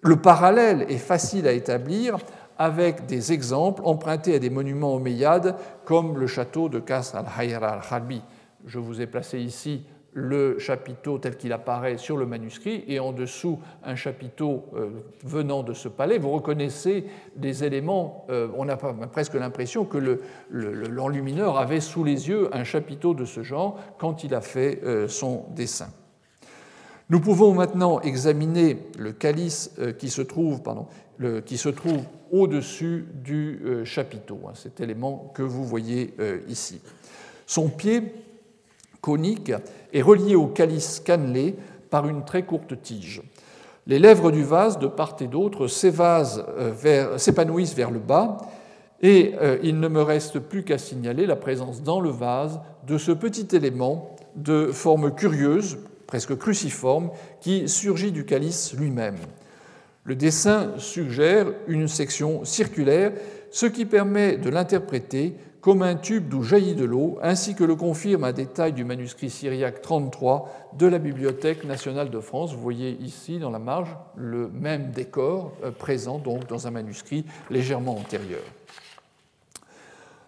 [0.00, 2.18] Le parallèle est facile à établir
[2.58, 8.22] avec des exemples empruntés à des monuments omeyyades comme le château de Kasr al-Hayr al-Khalbi.
[8.66, 9.82] Je vous ai placé ici
[10.18, 14.90] le chapiteau tel qu'il apparaît sur le manuscrit et en dessous un chapiteau euh,
[15.24, 16.18] venant de ce palais.
[16.18, 17.04] Vous reconnaissez
[17.36, 20.18] des éléments, euh, on a presque l'impression que
[20.50, 25.06] l'enlumineur avait sous les yeux un chapiteau de ce genre quand il a fait euh,
[25.06, 25.88] son dessin.
[27.10, 30.88] Nous pouvons maintenant examiner le calice qui se trouve, pardon,
[31.46, 36.12] qui se trouve au-dessus du chapiteau, hein, cet élément que vous voyez
[36.48, 36.82] ici.
[37.46, 38.12] Son pied
[39.00, 39.52] conique
[39.92, 41.56] est relié au calice cannelé
[41.90, 43.22] par une très courte tige.
[43.86, 48.38] Les lèvres du vase, de part et d'autre, euh, s'épanouissent vers, le bas,
[49.00, 53.12] et il ne me reste plus qu'à signaler la présence dans le vase de ce
[53.12, 55.78] petit élément de forme curieuse,
[56.08, 57.10] presque cruciforme,
[57.40, 59.18] qui surgit du calice lui-même.
[60.04, 63.12] Le dessin suggère une section circulaire,
[63.50, 67.74] ce qui permet de l'interpréter comme un tube d'où jaillit de l'eau, ainsi que le
[67.74, 70.48] confirme un détail du manuscrit syriaque 33
[70.78, 72.52] de la Bibliothèque nationale de France.
[72.54, 77.24] Vous voyez ici dans la marge le même décor euh, présent donc dans un manuscrit
[77.50, 78.42] légèrement antérieur.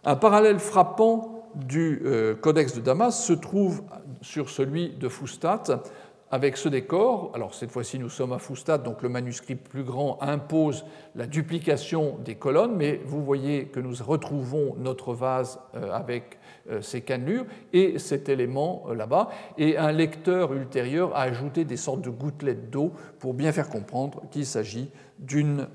[0.05, 3.83] Un parallèle frappant du euh, Codex de Damas se trouve
[4.23, 5.83] sur celui de Foustat
[6.31, 7.33] avec ce décor.
[7.35, 12.19] Alors cette fois-ci, nous sommes à Foustat, donc le manuscrit plus grand impose la duplication
[12.25, 16.39] des colonnes, mais vous voyez que nous retrouvons notre vase euh, avec
[16.71, 19.31] euh, ces cannelures et cet élément euh, là-bas.
[19.59, 24.23] Et un lecteur ultérieur a ajouté des sortes de gouttelettes d'eau pour bien faire comprendre
[24.31, 25.67] qu'il s'agit d'un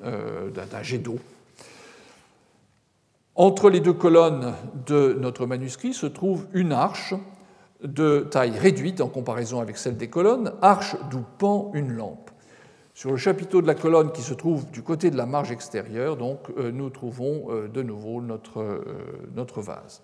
[0.82, 1.20] jet d'eau.
[3.36, 4.54] Entre les deux colonnes
[4.88, 7.14] de notre manuscrit se trouve une arche
[7.84, 12.32] de taille réduite en comparaison avec celle des colonnes, arche d'où pend une lampe.
[12.94, 16.16] Sur le chapiteau de la colonne qui se trouve du côté de la marge extérieure,
[16.16, 18.82] donc, euh, nous trouvons euh, de nouveau notre, euh,
[19.36, 20.02] notre vase.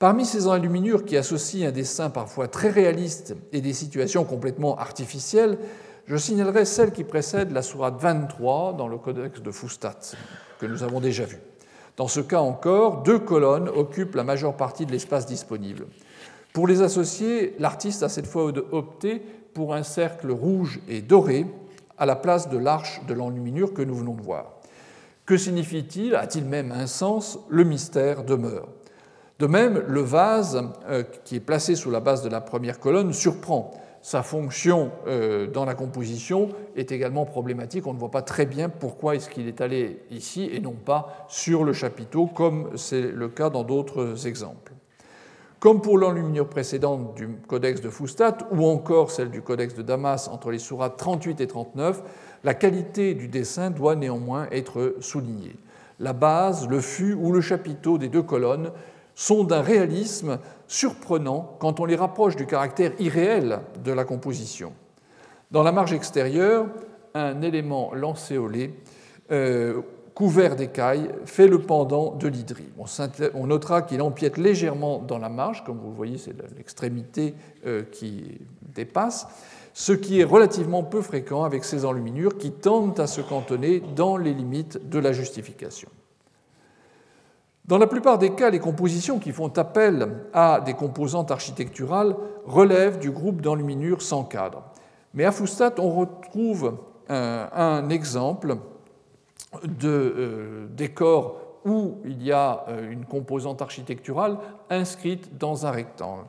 [0.00, 5.58] Parmi ces enluminures qui associent un dessin parfois très réaliste et des situations complètement artificielles,
[6.06, 9.98] je signalerai celle qui précède la sourate 23 dans le codex de Foustat,
[10.58, 11.38] que nous avons déjà vu.
[11.96, 15.86] Dans ce cas encore, deux colonnes occupent la majeure partie de l'espace disponible.
[16.52, 19.22] Pour les associer, l'artiste a cette fois opté
[19.54, 21.46] pour un cercle rouge et doré
[21.98, 24.52] à la place de l'arche de l'enluminure que nous venons de voir.
[25.26, 26.14] Que signifie-t-il?
[26.14, 27.38] A-t-il même un sens?
[27.50, 28.68] Le mystère demeure.
[29.38, 33.12] De même, le vase euh, qui est placé sous la base de la première colonne
[33.12, 33.70] surprend.
[34.00, 37.86] Sa fonction euh, dans la composition est également problématique.
[37.86, 41.26] On ne voit pas très bien pourquoi est-ce qu'il est allé ici et non pas
[41.28, 44.72] sur le chapiteau, comme c'est le cas dans d'autres exemples.
[45.60, 50.28] Comme pour l'enluminure précédente du codex de Foustat ou encore celle du codex de Damas
[50.28, 52.02] entre les sourates 38 et 39,
[52.44, 55.56] la qualité du dessin doit néanmoins être soulignée.
[55.98, 58.70] La base, le fût ou le chapiteau des deux colonnes
[59.16, 60.38] sont d'un réalisme
[60.68, 64.72] surprenant quand on les rapproche du caractère irréel de la composition.
[65.50, 66.66] Dans la marge extérieure,
[67.14, 68.74] un élément lancéolé
[69.32, 69.82] euh,
[70.18, 72.70] couvert d'écailles, fait le pendant de l'hydrie.
[73.34, 77.84] On notera qu'il empiète légèrement dans la marge, comme vous le voyez, c'est l'extrémité euh,
[77.84, 78.40] qui
[78.74, 79.28] dépasse,
[79.74, 84.16] ce qui est relativement peu fréquent avec ces enluminures qui tendent à se cantonner dans
[84.16, 85.88] les limites de la justification.
[87.66, 92.98] Dans la plupart des cas, les compositions qui font appel à des composantes architecturales relèvent
[92.98, 94.64] du groupe d'enluminure sans cadre.
[95.14, 96.76] Mais à Foustat, on retrouve
[97.08, 98.56] un, exemple
[99.64, 104.38] de euh, décor où il y a euh, une composante architecturale
[104.70, 106.24] inscrite dans un rectangle.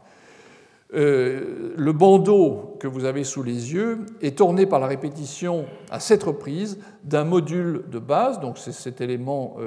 [0.96, 6.00] Euh, le bandeau que vous avez sous les yeux est orné par la répétition à
[6.00, 9.58] sept reprises d'un module de base, donc c'est cet élément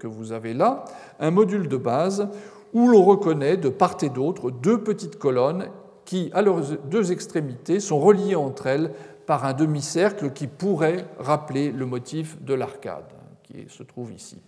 [0.00, 0.84] que vous avez là,
[1.20, 2.28] un module de base
[2.72, 5.68] où l'on reconnaît de part et d'autre deux petites colonnes
[6.04, 8.90] qui, à leurs deux extrémités, sont reliées entre elles
[9.26, 13.12] par un demi-cercle qui pourrait rappeler le motif de l'arcade
[13.42, 14.40] qui se trouve ici.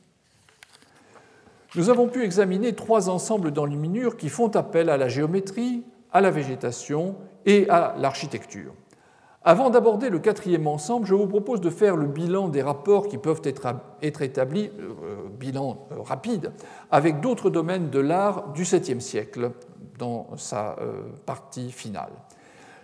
[1.74, 6.30] Nous avons pu examiner trois ensembles d'enluminures qui font appel à la géométrie, à la
[6.30, 8.72] végétation et à l'architecture.
[9.48, 13.16] Avant d'aborder le quatrième ensemble, je vous propose de faire le bilan des rapports qui
[13.16, 16.52] peuvent être, établis, euh, bilan euh, rapide,
[16.90, 19.52] avec d'autres domaines de l'art du 7e siècle
[19.98, 22.10] dans sa euh, partie finale.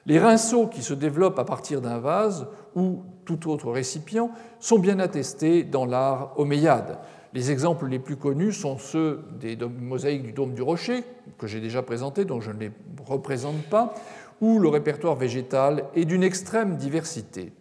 [0.07, 4.99] Les rinceaux qui se développent à partir d'un vase ou tout autre récipient sont bien
[4.99, 6.99] attestés dans l'art omeyyade.
[7.35, 11.05] Les exemples les plus connus sont ceux des mosaïques du dôme du rocher,
[11.39, 12.73] que j'ai déjà présenté, donc je ne les
[13.07, 13.95] représente pas,
[14.41, 17.53] où le répertoire végétal est d'une extrême diversité.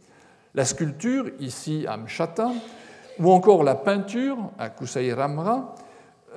[0.56, 2.52] La sculpture, ici à Mchata,
[3.20, 5.76] ou encore la peinture à Kusai Ramra,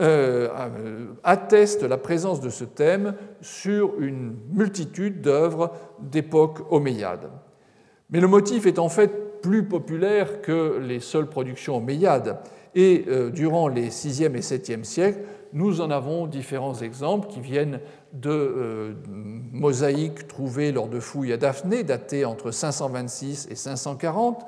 [0.01, 5.71] euh, euh, attestent la présence de ce thème sur une multitude d'œuvres
[6.01, 7.31] d'époque omeyyade.
[8.11, 12.39] Mais le motif est en fait plus populaire que les seules productions omeyyades.
[12.75, 15.21] Et euh, durant les 6e et 7e siècles,
[15.53, 17.79] nous en avons différents exemples qui viennent
[18.13, 18.97] de
[19.53, 24.45] mosaïques trouvées lors de fouilles à Daphné, datées entre 526 et 540,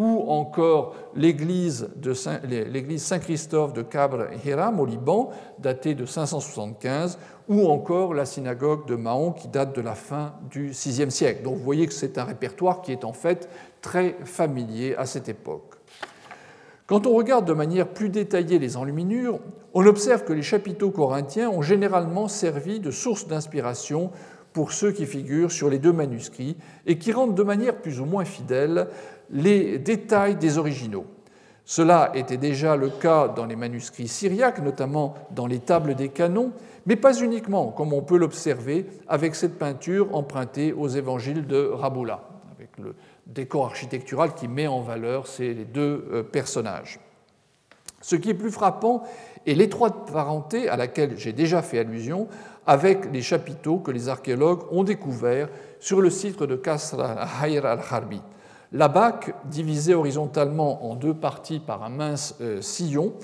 [0.00, 1.90] ou encore l'église
[2.96, 5.28] Saint-Christophe de Cabre Hiram au Liban,
[5.58, 7.18] datée de 575,
[7.50, 11.42] ou encore la synagogue de Mahon qui date de la fin du VIe siècle.
[11.42, 13.50] Donc vous voyez que c'est un répertoire qui est en fait
[13.82, 15.74] très familier à cette époque.
[16.86, 19.38] Quand on regarde de manière plus détaillée les enluminures,
[19.74, 24.10] on observe que les chapiteaux corinthiens ont généralement servi de source d'inspiration
[24.52, 28.04] pour ceux qui figurent sur les deux manuscrits et qui rendent de manière plus ou
[28.04, 28.88] moins fidèle
[29.30, 31.06] les détails des originaux.
[31.64, 36.52] Cela était déjà le cas dans les manuscrits syriaques, notamment dans les tables des canons,
[36.86, 42.22] mais pas uniquement, comme on peut l'observer avec cette peinture empruntée aux évangiles de Raboula,
[42.56, 42.96] avec le
[43.26, 46.98] décor architectural qui met en valeur ces deux euh, personnages.
[48.00, 49.04] Ce qui est plus frappant
[49.46, 52.28] est l'étroite parenté à laquelle j'ai déjà fait allusion
[52.70, 55.48] avec les chapiteaux que les archéologues ont découverts
[55.80, 58.20] sur le site de Kasra Hayr al-Harbi.
[58.70, 63.14] La bac, divisée horizontalement en deux parties par un mince euh, sillon,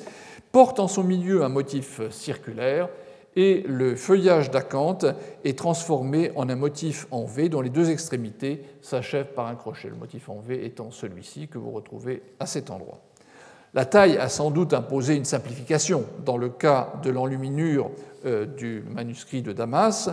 [0.51, 2.89] porte en son milieu un motif circulaire
[3.37, 5.07] et le feuillage d'acanthe
[5.45, 9.89] est transformé en un motif en V dont les deux extrémités s'achèvent par un crochet,
[9.89, 13.06] le motif en V étant celui-ci que vous retrouvez à cet endroit.
[13.77, 17.91] La taille a sans doute imposé une simplification dans le cas de l'enluminure
[18.25, 20.09] euh, du manuscrit de Damas,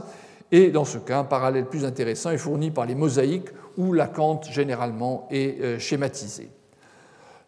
[0.51, 3.47] et dans ce cas, un parallèle plus intéressant est fourni par les mosaïques
[3.77, 6.49] où l'acanthe généralement est euh, schématisée.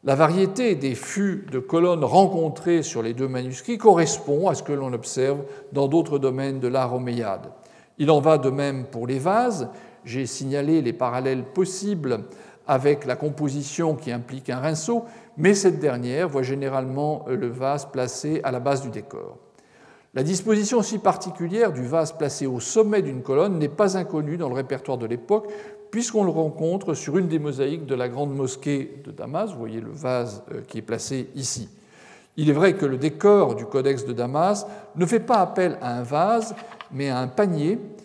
[0.05, 4.71] La variété des fûts de colonnes rencontrés sur les deux manuscrits correspond à ce que
[4.71, 5.43] l'on observe
[5.73, 7.51] dans d'autres domaines de l'art omeyyade.
[7.97, 9.67] Il en va de même pour les vases.
[10.05, 12.21] J'ai signalé les parallèles possibles
[12.67, 15.05] avec la composition qui implique un rinceau,
[15.37, 19.37] mais cette dernière voit généralement le vase placé à la base du décor.
[20.15, 24.47] La disposition si particulière du vase placé au sommet d'une colonne n'est pas inconnue dans
[24.47, 25.49] le répertoire de l'époque,
[25.91, 29.51] puisqu'on le rencontre sur une des mosaïques de la grande mosquée de Damas.
[29.51, 31.69] Vous voyez le vase euh, qui est placé ici.
[32.37, 34.65] Il est vrai que le décor du codex de Damas
[34.95, 36.55] ne fait pas appel à un vase,
[36.91, 38.04] mais à un panier, euh,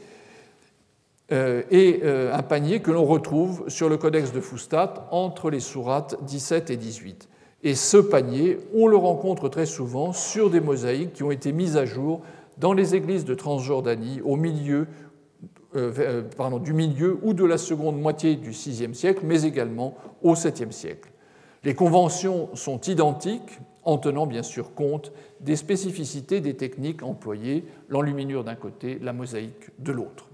[1.30, 6.22] et euh, un panier que l'on retrouve sur le codex de Fustat entre les sourates
[6.24, 7.28] 17 et 18.
[7.62, 11.76] Et ce panier, on le rencontre très souvent sur des mosaïques qui ont été mises
[11.76, 12.22] à jour
[12.58, 14.86] dans les églises de Transjordanie au milieu
[15.76, 20.34] euh, euh, du milieu ou de la seconde moitié du VIe siècle, mais également au
[20.34, 21.12] VIIe siècle.
[21.62, 28.42] Les conventions sont identiques, en tenant bien sûr compte des spécificités des techniques employées, l'enluminure
[28.42, 30.29] d'un côté, la mosaïque de l'autre.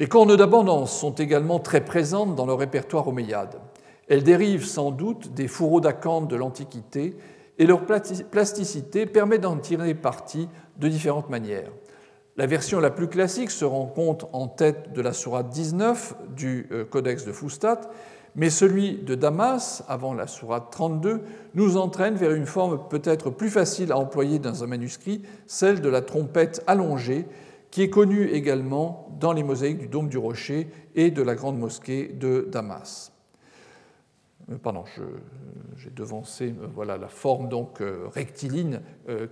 [0.00, 3.60] Les cornes d'abondance sont également très présentes dans le répertoire omeyyade.
[4.08, 7.18] Elles dérivent sans doute des fourreaux d'acanthe de l'Antiquité
[7.58, 10.48] et leur plasticité permet d'en tirer parti
[10.78, 11.70] de différentes manières.
[12.38, 16.86] La version la plus classique se rencontre en tête de la sourate 19 du euh,
[16.86, 17.82] Codex de Fustat,
[18.34, 21.20] mais celui de Damas, avant la sourate 32,
[21.52, 25.90] nous entraîne vers une forme peut-être plus facile à employer dans un manuscrit, celle de
[25.90, 27.26] la trompette allongée,
[27.70, 31.58] qui est connue également dans les mosaïques du Dôme du Rocher et de la Grande
[31.58, 33.12] Mosquée de Damas.
[34.50, 34.84] Euh, pardon,
[35.76, 38.80] j'ai devancé euh, voilà, la forme donc euh, rectiligne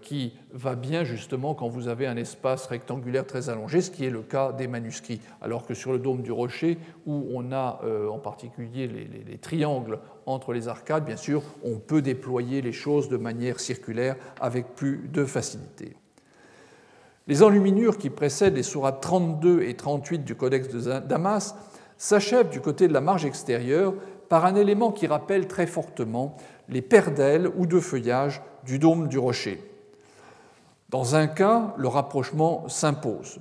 [0.03, 4.11] qui va bien justement quand vous avez un espace rectangulaire très allongé, ce qui est
[4.11, 5.21] le cas des manuscrits.
[5.41, 7.81] Alors que sur le dôme du rocher, où on a
[8.11, 13.17] en particulier les, triangles entre les arcades, bien sûr, on peut déployer les choses de
[13.17, 15.95] manière circulaire avec plus de facilité.
[17.29, 21.55] Les enluminures qui précèdent les sourates 32 et 38 du Codex de Damas
[21.99, 23.93] s'achèvent du côté de la marge extérieure
[24.31, 26.37] par un élément qui rappelle très fortement
[26.71, 29.63] les d'ailes ou de feuillage du dôme du rocher.
[30.89, 33.41] Dans un cas, le rapprochement s'impose.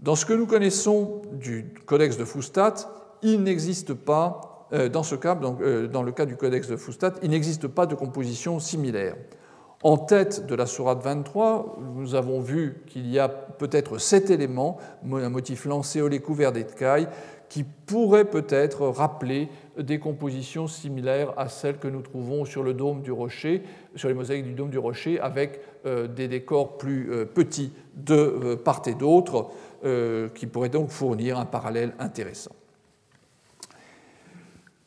[0.00, 2.74] Dans ce que nous connaissons du codex de Fustat,
[3.22, 7.86] il n'existe pas, euh, euh, dans le cas du codex de Fustat, il n'existe pas
[7.86, 9.14] de composition similaire.
[9.82, 14.76] En tête de la sourate 23, nous avons vu qu'il y a peut-être sept éléments,
[15.10, 17.08] un motif lancé au couvert d'écailles,
[17.48, 23.00] qui pourraient peut-être rappeler des compositions similaires à celles que nous trouvons sur le dôme
[23.00, 23.62] du rocher,
[23.96, 28.14] sur les mosaïques du dôme du rocher, avec euh, des décors plus euh, petits de
[28.14, 29.50] euh, part et d'autre,
[30.34, 32.54] qui pourraient donc fournir un parallèle intéressant.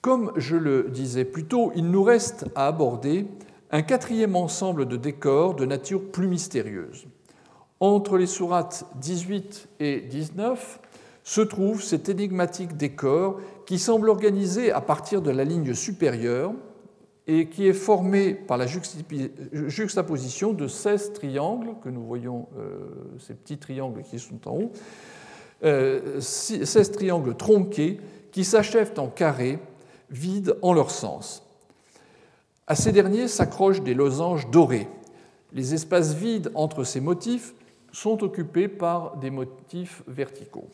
[0.01, 3.25] Comme je le disais plus tôt, il nous reste à aborder
[3.73, 7.07] un quatrième ensemble de décors de nature plus mystérieuse.
[7.79, 10.79] Entre les sourates 18 et 19,
[11.23, 16.53] se trouve cet énigmatique décor qui semble organisé à partir de la ligne supérieure
[17.25, 22.77] et qui est formé par la juxtaposition de 16 triangles, que nous voyons, euh,
[23.17, 24.71] ces petits triangles qui sont en haut,
[25.63, 27.99] 16 euh, triangles tronqués
[28.31, 29.57] qui s'achèvent en carré,
[30.11, 31.42] vides en leur sens.
[32.67, 34.87] À ces derniers s'accrochent des losanges dorés.
[35.51, 37.53] Les espaces vides entre ces motifs
[37.91, 40.69] sont occupés par des motifs verticaux.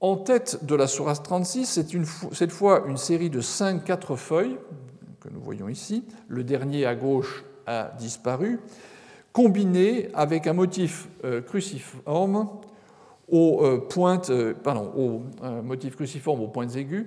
[0.00, 1.86] En tête de la Sourate 36, c'est
[2.32, 4.58] cette fois une série de 5 quatre feuilles
[5.20, 6.04] que nous voyons ici.
[6.28, 8.60] Le dernier à gauche a disparu,
[9.32, 12.48] combiné avec un motif euh, cruciforme
[13.28, 15.22] aux euh, pointes, euh, pardon, au
[15.62, 17.06] motif cruciforme aux pointes aiguës,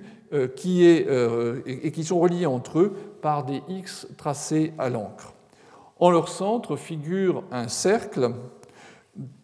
[0.56, 5.34] qui et qui sont reliés entre eux par des X tracés à l'encre.
[5.98, 8.32] En leur centre figure un cercle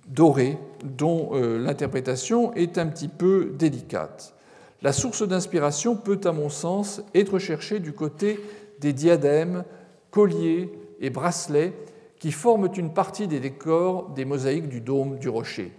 [0.09, 4.35] doré dont euh, l'interprétation est un petit peu délicate.
[4.83, 8.41] La source d'inspiration peut, à mon sens, être cherchée du côté
[8.81, 9.64] des diadèmes,
[10.11, 11.74] colliers et bracelets
[12.18, 15.72] qui forment une partie des décors des mosaïques du dôme du rocher.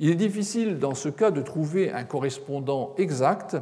[0.00, 3.56] Il est difficile dans ce cas de trouver un correspondant exact,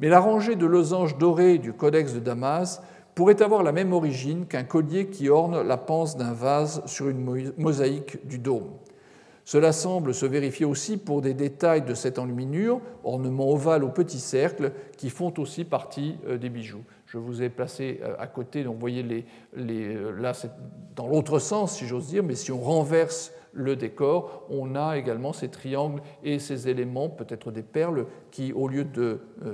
[0.00, 2.82] mais la rangée de losanges dorés du codex de Damas
[3.14, 7.52] pourrait avoir la même origine qu'un collier qui orne la panse d'un vase sur une
[7.56, 8.68] mosaïque du dôme.
[9.46, 14.18] Cela semble se vérifier aussi pour des détails de cette enluminure, ornements ovales au petit
[14.18, 16.82] cercle, qui font aussi partie euh, des bijoux.
[17.06, 19.24] Je vous ai placé euh, à côté, donc vous voyez les,
[19.56, 20.50] euh, là c'est
[20.96, 25.32] dans l'autre sens si j'ose dire, mais si on renverse le décor, on a également
[25.32, 28.84] ces triangles et ces éléments, peut-être des perles, qui au lieu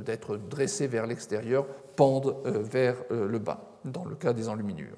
[0.05, 4.97] d'être dressés vers l'extérieur, pendent vers le bas, dans le cas des enluminures.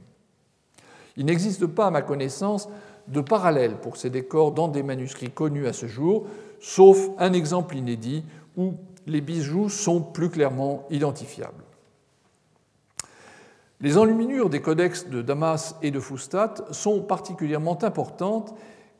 [1.17, 2.69] Il n'existe pas, à ma connaissance,
[3.07, 6.27] de parallèle pour ces décors dans des manuscrits connus à ce jour,
[6.59, 8.25] sauf un exemple inédit
[8.57, 8.73] où
[9.07, 11.63] les bijoux sont plus clairement identifiables.
[13.81, 18.55] Les enluminures des codex de Damas et de Fustat sont particulièrement importantes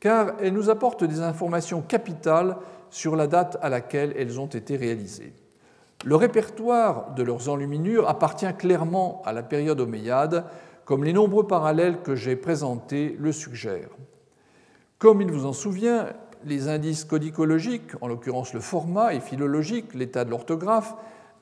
[0.05, 2.57] car elles nous apportent des informations capitales
[2.91, 5.33] sur la date à laquelle elles ont été réalisées.
[6.03, 10.45] Le répertoire de leurs enluminures appartient clairement à la période omeyyade,
[10.85, 13.97] comme les nombreux parallèles que j'ai présentés le suggèrent.
[14.99, 16.09] Comme il vous en souvient,
[16.43, 20.93] les indices codicologiques, en l'occurrence le format, et philologique, l'état de l'orthographe,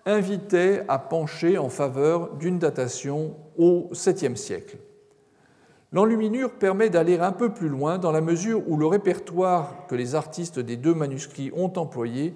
[0.06, 4.78] invitaient à pencher en faveur d'une datation au 7e siècle.
[5.94, 10.16] L'enluminure permet d'aller un peu plus loin dans la mesure où le répertoire que les
[10.16, 12.34] artistes des deux manuscrits ont employé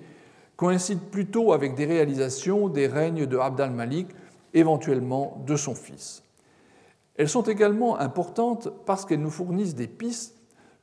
[0.56, 4.08] coïncide plutôt avec des réalisations des règnes de Abd al-Malik,
[4.54, 6.22] éventuellement de son fils.
[7.16, 10.36] Elles sont également importantes parce qu'elles nous fournissent des pistes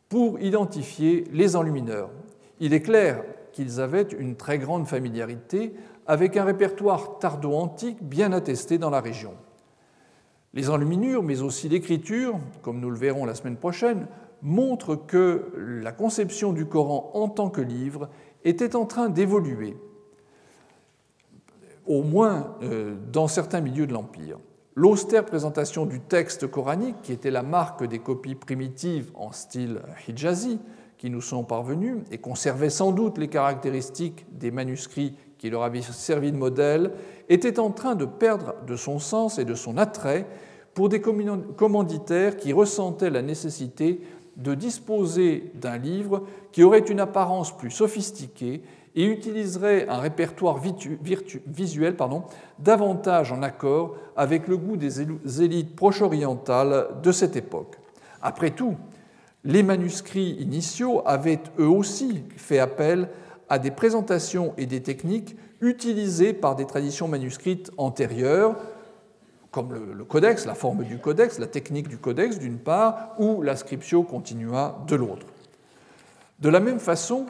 [0.08, 2.10] pour identifier les enlumineurs.
[2.58, 3.22] Il est clair
[3.52, 5.74] qu'ils avaient une très grande familiarité
[6.08, 9.34] avec un répertoire tardo-antique bien attesté dans la région.
[10.54, 14.06] Les enluminures, mais aussi l'écriture, comme nous le verrons la semaine prochaine,
[14.40, 15.52] montrent que
[15.82, 18.08] la conception du Coran en tant que livre
[18.44, 19.76] était en train d'évoluer
[21.86, 22.56] au moins
[23.12, 24.38] dans certains milieux de l'Empire.
[24.74, 30.58] L'austère présentation du texte coranique, qui était la marque des copies primitives en style hijazi,
[30.98, 35.82] qui nous sont parvenus et conservait sans doute les caractéristiques des manuscrits qui leur avaient
[35.82, 36.92] servi de modèle,
[37.28, 40.26] était en train de perdre de son sens et de son attrait
[40.74, 44.00] pour des commanditaires qui ressentaient la nécessité
[44.36, 48.62] de disposer d'un livre qui aurait une apparence plus sophistiquée
[48.96, 50.60] et utiliserait un répertoire
[51.46, 51.96] visuel
[52.58, 55.00] davantage en accord avec le goût des
[55.42, 57.76] élites proche-orientales de cette époque.
[58.22, 58.76] Après tout,
[59.44, 63.08] les manuscrits initiaux avaient eux aussi fait appel
[63.48, 68.56] à des présentations et des techniques utilisées par des traditions manuscrites antérieures,
[69.54, 73.54] comme le, codex, la forme du codex, la technique du codex d'une part, ou la
[73.54, 75.26] scriptio continua de l'autre.
[76.40, 77.26] De la même façon,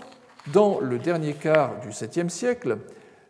[0.55, 2.79] dans le dernier quart du 7e siècle,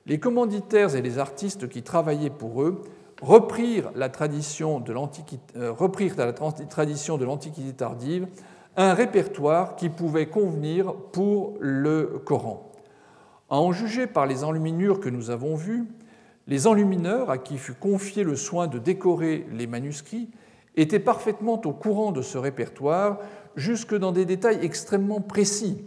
[0.06, 2.82] les commanditaires et les artistes qui travaillaient pour eux
[3.20, 5.72] reprirent la tradition de l'Antiquité euh,
[7.76, 8.28] tardive
[8.76, 12.70] un répertoire qui pouvait convenir pour le Coran.
[13.50, 15.88] À en juger par les enluminures que nous avons vues,
[16.46, 20.28] les enlumineurs à qui fut confié le soin de décorer les manuscrits
[20.76, 23.18] étaient parfaitement au courant de ce répertoire,
[23.56, 25.84] jusque dans des détails extrêmement précis.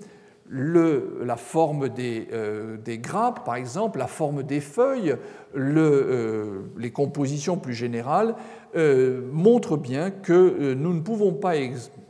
[0.50, 5.16] la forme euh, des, grappes, par exemple, la forme des feuilles,
[5.56, 8.36] euh, les compositions plus générales,
[8.76, 11.56] euh, montrent bien que nous ne pouvons pas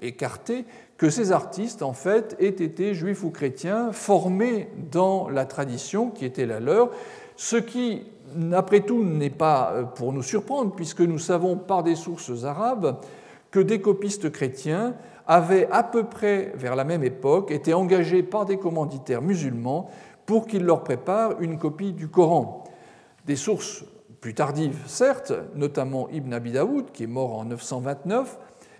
[0.01, 0.65] écarter
[0.97, 6.25] que ces artistes, en fait, aient été juifs ou chrétiens formés dans la tradition qui
[6.25, 6.91] était la leur,
[7.35, 8.03] ce qui,
[8.53, 12.99] après tout, n'est pas euh, pour nous surprendre, puisque nous savons par des sources arabes
[13.51, 18.45] que des copistes chrétiens avaient à peu près, vers la même époque, été engagés par
[18.45, 19.89] des commanditaires musulmans
[20.25, 22.63] pour qu'ils leur préparent une copie du Coran.
[23.25, 23.85] Des sources
[24.21, 28.37] plus tardives, certes, notamment Ibn Abi Daoud, qui est mort en 929,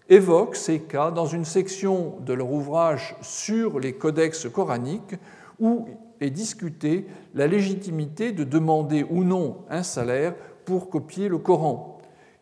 [0.09, 5.15] évoquent ces cas dans une section de leur ouvrage sur les codex coraniques
[5.59, 5.87] où
[6.21, 11.97] est discutée la légitimité de demander ou non un salaire pour copier le Coran.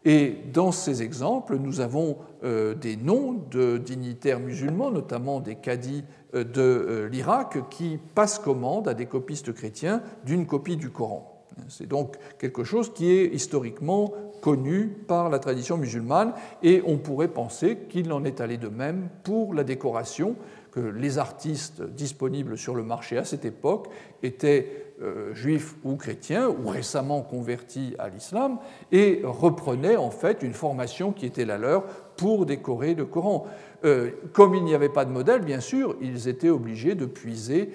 [0.05, 6.03] Et dans ces exemples, nous avons euh, des noms de dignitaires musulmans, notamment des cadis
[6.36, 11.32] euh, de euh, l'Irak, qui passent commande à des copistes chrétiens d'une copie du Coran.
[11.69, 14.11] C'est donc quelque chose qui est historiquement
[14.41, 19.09] connu par la tradition musulmane et on pourrait penser qu'il en est allé de même
[19.23, 20.36] pour la décoration,
[20.76, 23.88] que les artistes disponibles sur le marché à cette époque
[24.23, 28.57] étaient euh, juifs ou chrétiens ou récemment convertis à l'islam
[28.91, 31.86] et reprenaient en fait une formation qui était la leur
[32.17, 33.47] pour décorer le Coran.
[33.86, 37.71] Euh, comme il n'y avait pas de modèle, bien sûr, ils étaient obligés de puiser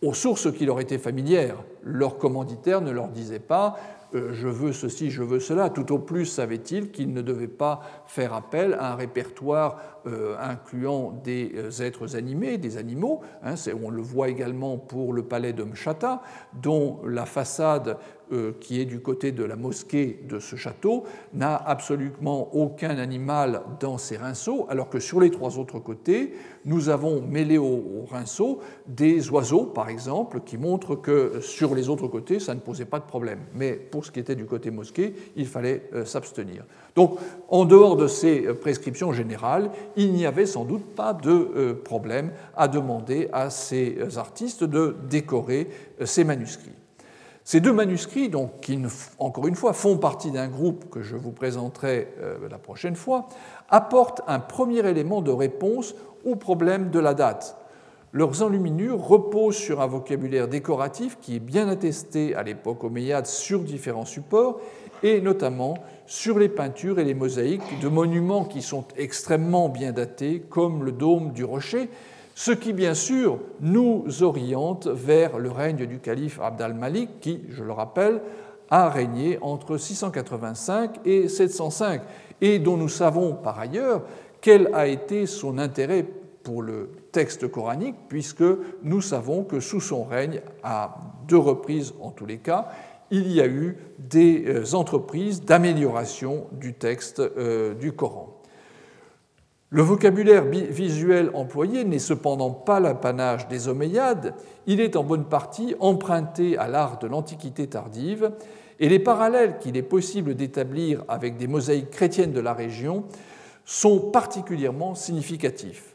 [0.00, 1.56] aux sources qui leur étaient familières.
[1.82, 3.76] Leurs commanditaires ne leur disaient pas
[4.12, 5.70] je veux ceci, je veux cela.
[5.70, 11.12] Tout au plus savait-il qu'ils ne devaient pas faire appel à un répertoire euh, incluant
[11.22, 13.20] des euh, êtres animés, des animaux.
[13.42, 13.54] Hein,
[13.84, 16.22] on le voit également pour le palais de Mchata,
[16.54, 17.98] dont la façade
[18.32, 21.04] euh, qui est du côté de la mosquée de ce château
[21.34, 26.32] n'a absolument aucun animal dans ses rinceaux, alors que sur les trois autres côtés,
[26.64, 32.08] nous avons mêlé aux rinceaux des oiseaux, par exemple, qui montrent que sur les autres
[32.08, 33.40] côtés, ça ne posait pas de problème.
[33.52, 33.72] Mais
[34.02, 36.64] ce qui était du côté mosquée, il fallait s'abstenir.
[36.96, 41.74] Donc, en dehors de ces prescriptions générales, il n'y avait sans doute pas de euh,
[41.74, 45.68] problème à demander à ces artistes de décorer
[46.00, 46.72] euh, ces manuscrits.
[47.44, 48.78] Ces deux manuscrits, donc, qui,
[49.18, 53.28] encore une fois, font partie d'un groupe que je vous présenterai euh, la prochaine fois,
[53.68, 55.94] apportent un premier élément de réponse
[56.24, 57.56] au problème de la date.
[58.12, 63.60] Leurs enluminures reposent sur un vocabulaire décoratif qui est bien attesté à l'époque omeyyade sur
[63.60, 64.60] différents supports
[65.04, 65.74] et notamment
[66.06, 70.90] sur les peintures et les mosaïques de monuments qui sont extrêmement bien datés, comme le
[70.90, 71.88] dôme du rocher,
[72.34, 77.62] ce qui bien sûr nous oriente vers le règne du calife Abd al-Malik, qui, je
[77.62, 78.22] le rappelle,
[78.70, 82.02] a régné entre 685 et 705,
[82.40, 84.02] et dont nous savons par ailleurs
[84.40, 86.04] quel a été son intérêt
[86.42, 88.44] pour le texte coranique, puisque
[88.82, 90.96] nous savons que sous son règne, à
[91.28, 92.68] deux reprises en tous les cas,
[93.10, 98.36] il y a eu des euh, entreprises d'amélioration du texte euh, du Coran.
[99.72, 104.34] Le vocabulaire visuel employé n'est cependant pas l'apanage des Omeyyades,
[104.66, 108.32] il est en bonne partie emprunté à l'art de l'Antiquité tardive,
[108.80, 113.04] et les parallèles qu'il est possible d'établir avec des mosaïques chrétiennes de la région
[113.64, 115.89] sont particulièrement significatifs.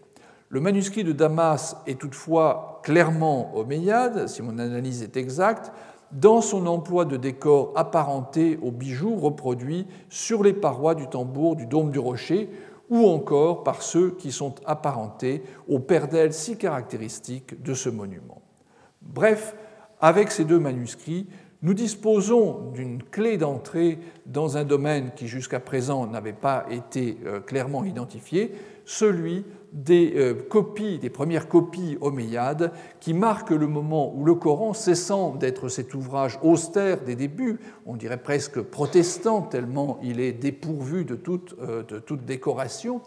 [0.50, 5.72] Le manuscrit de Damas est toutefois clairement omeyyade, si mon analyse est exacte,
[6.12, 11.66] dans son emploi de décor apparenté aux bijoux reproduits sur les parois du tambour du
[11.66, 12.50] dôme du rocher,
[12.90, 18.42] ou encore par ceux qui sont apparentés aux perdelles si caractéristiques de ce monument.
[19.02, 19.56] Bref,
[20.00, 21.28] avec ces deux manuscrits,
[21.64, 27.40] nous disposons d'une clé d'entrée dans un domaine qui jusqu'à présent n'avait pas été euh,
[27.40, 28.54] clairement identifié,
[28.86, 29.46] celui
[29.76, 32.72] des euh, copies, des premières copies omeyyades,
[33.02, 37.98] qui marquent le moment où le Coran, cessant d'être cet ouvrage austère des débuts, on
[37.98, 43.02] dirait presque protestant, tellement il est dépourvu de toute, euh, de toute décoration,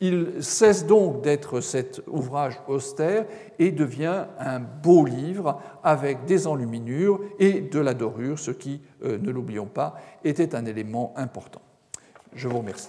[0.00, 3.26] il cesse donc d'être cet ouvrage austère
[3.58, 9.18] et devient un beau livre avec des enluminures et de la dorure, ce qui, euh,
[9.18, 11.60] ne l'oublions pas, était un élément important.
[12.32, 12.88] Je vous remercie.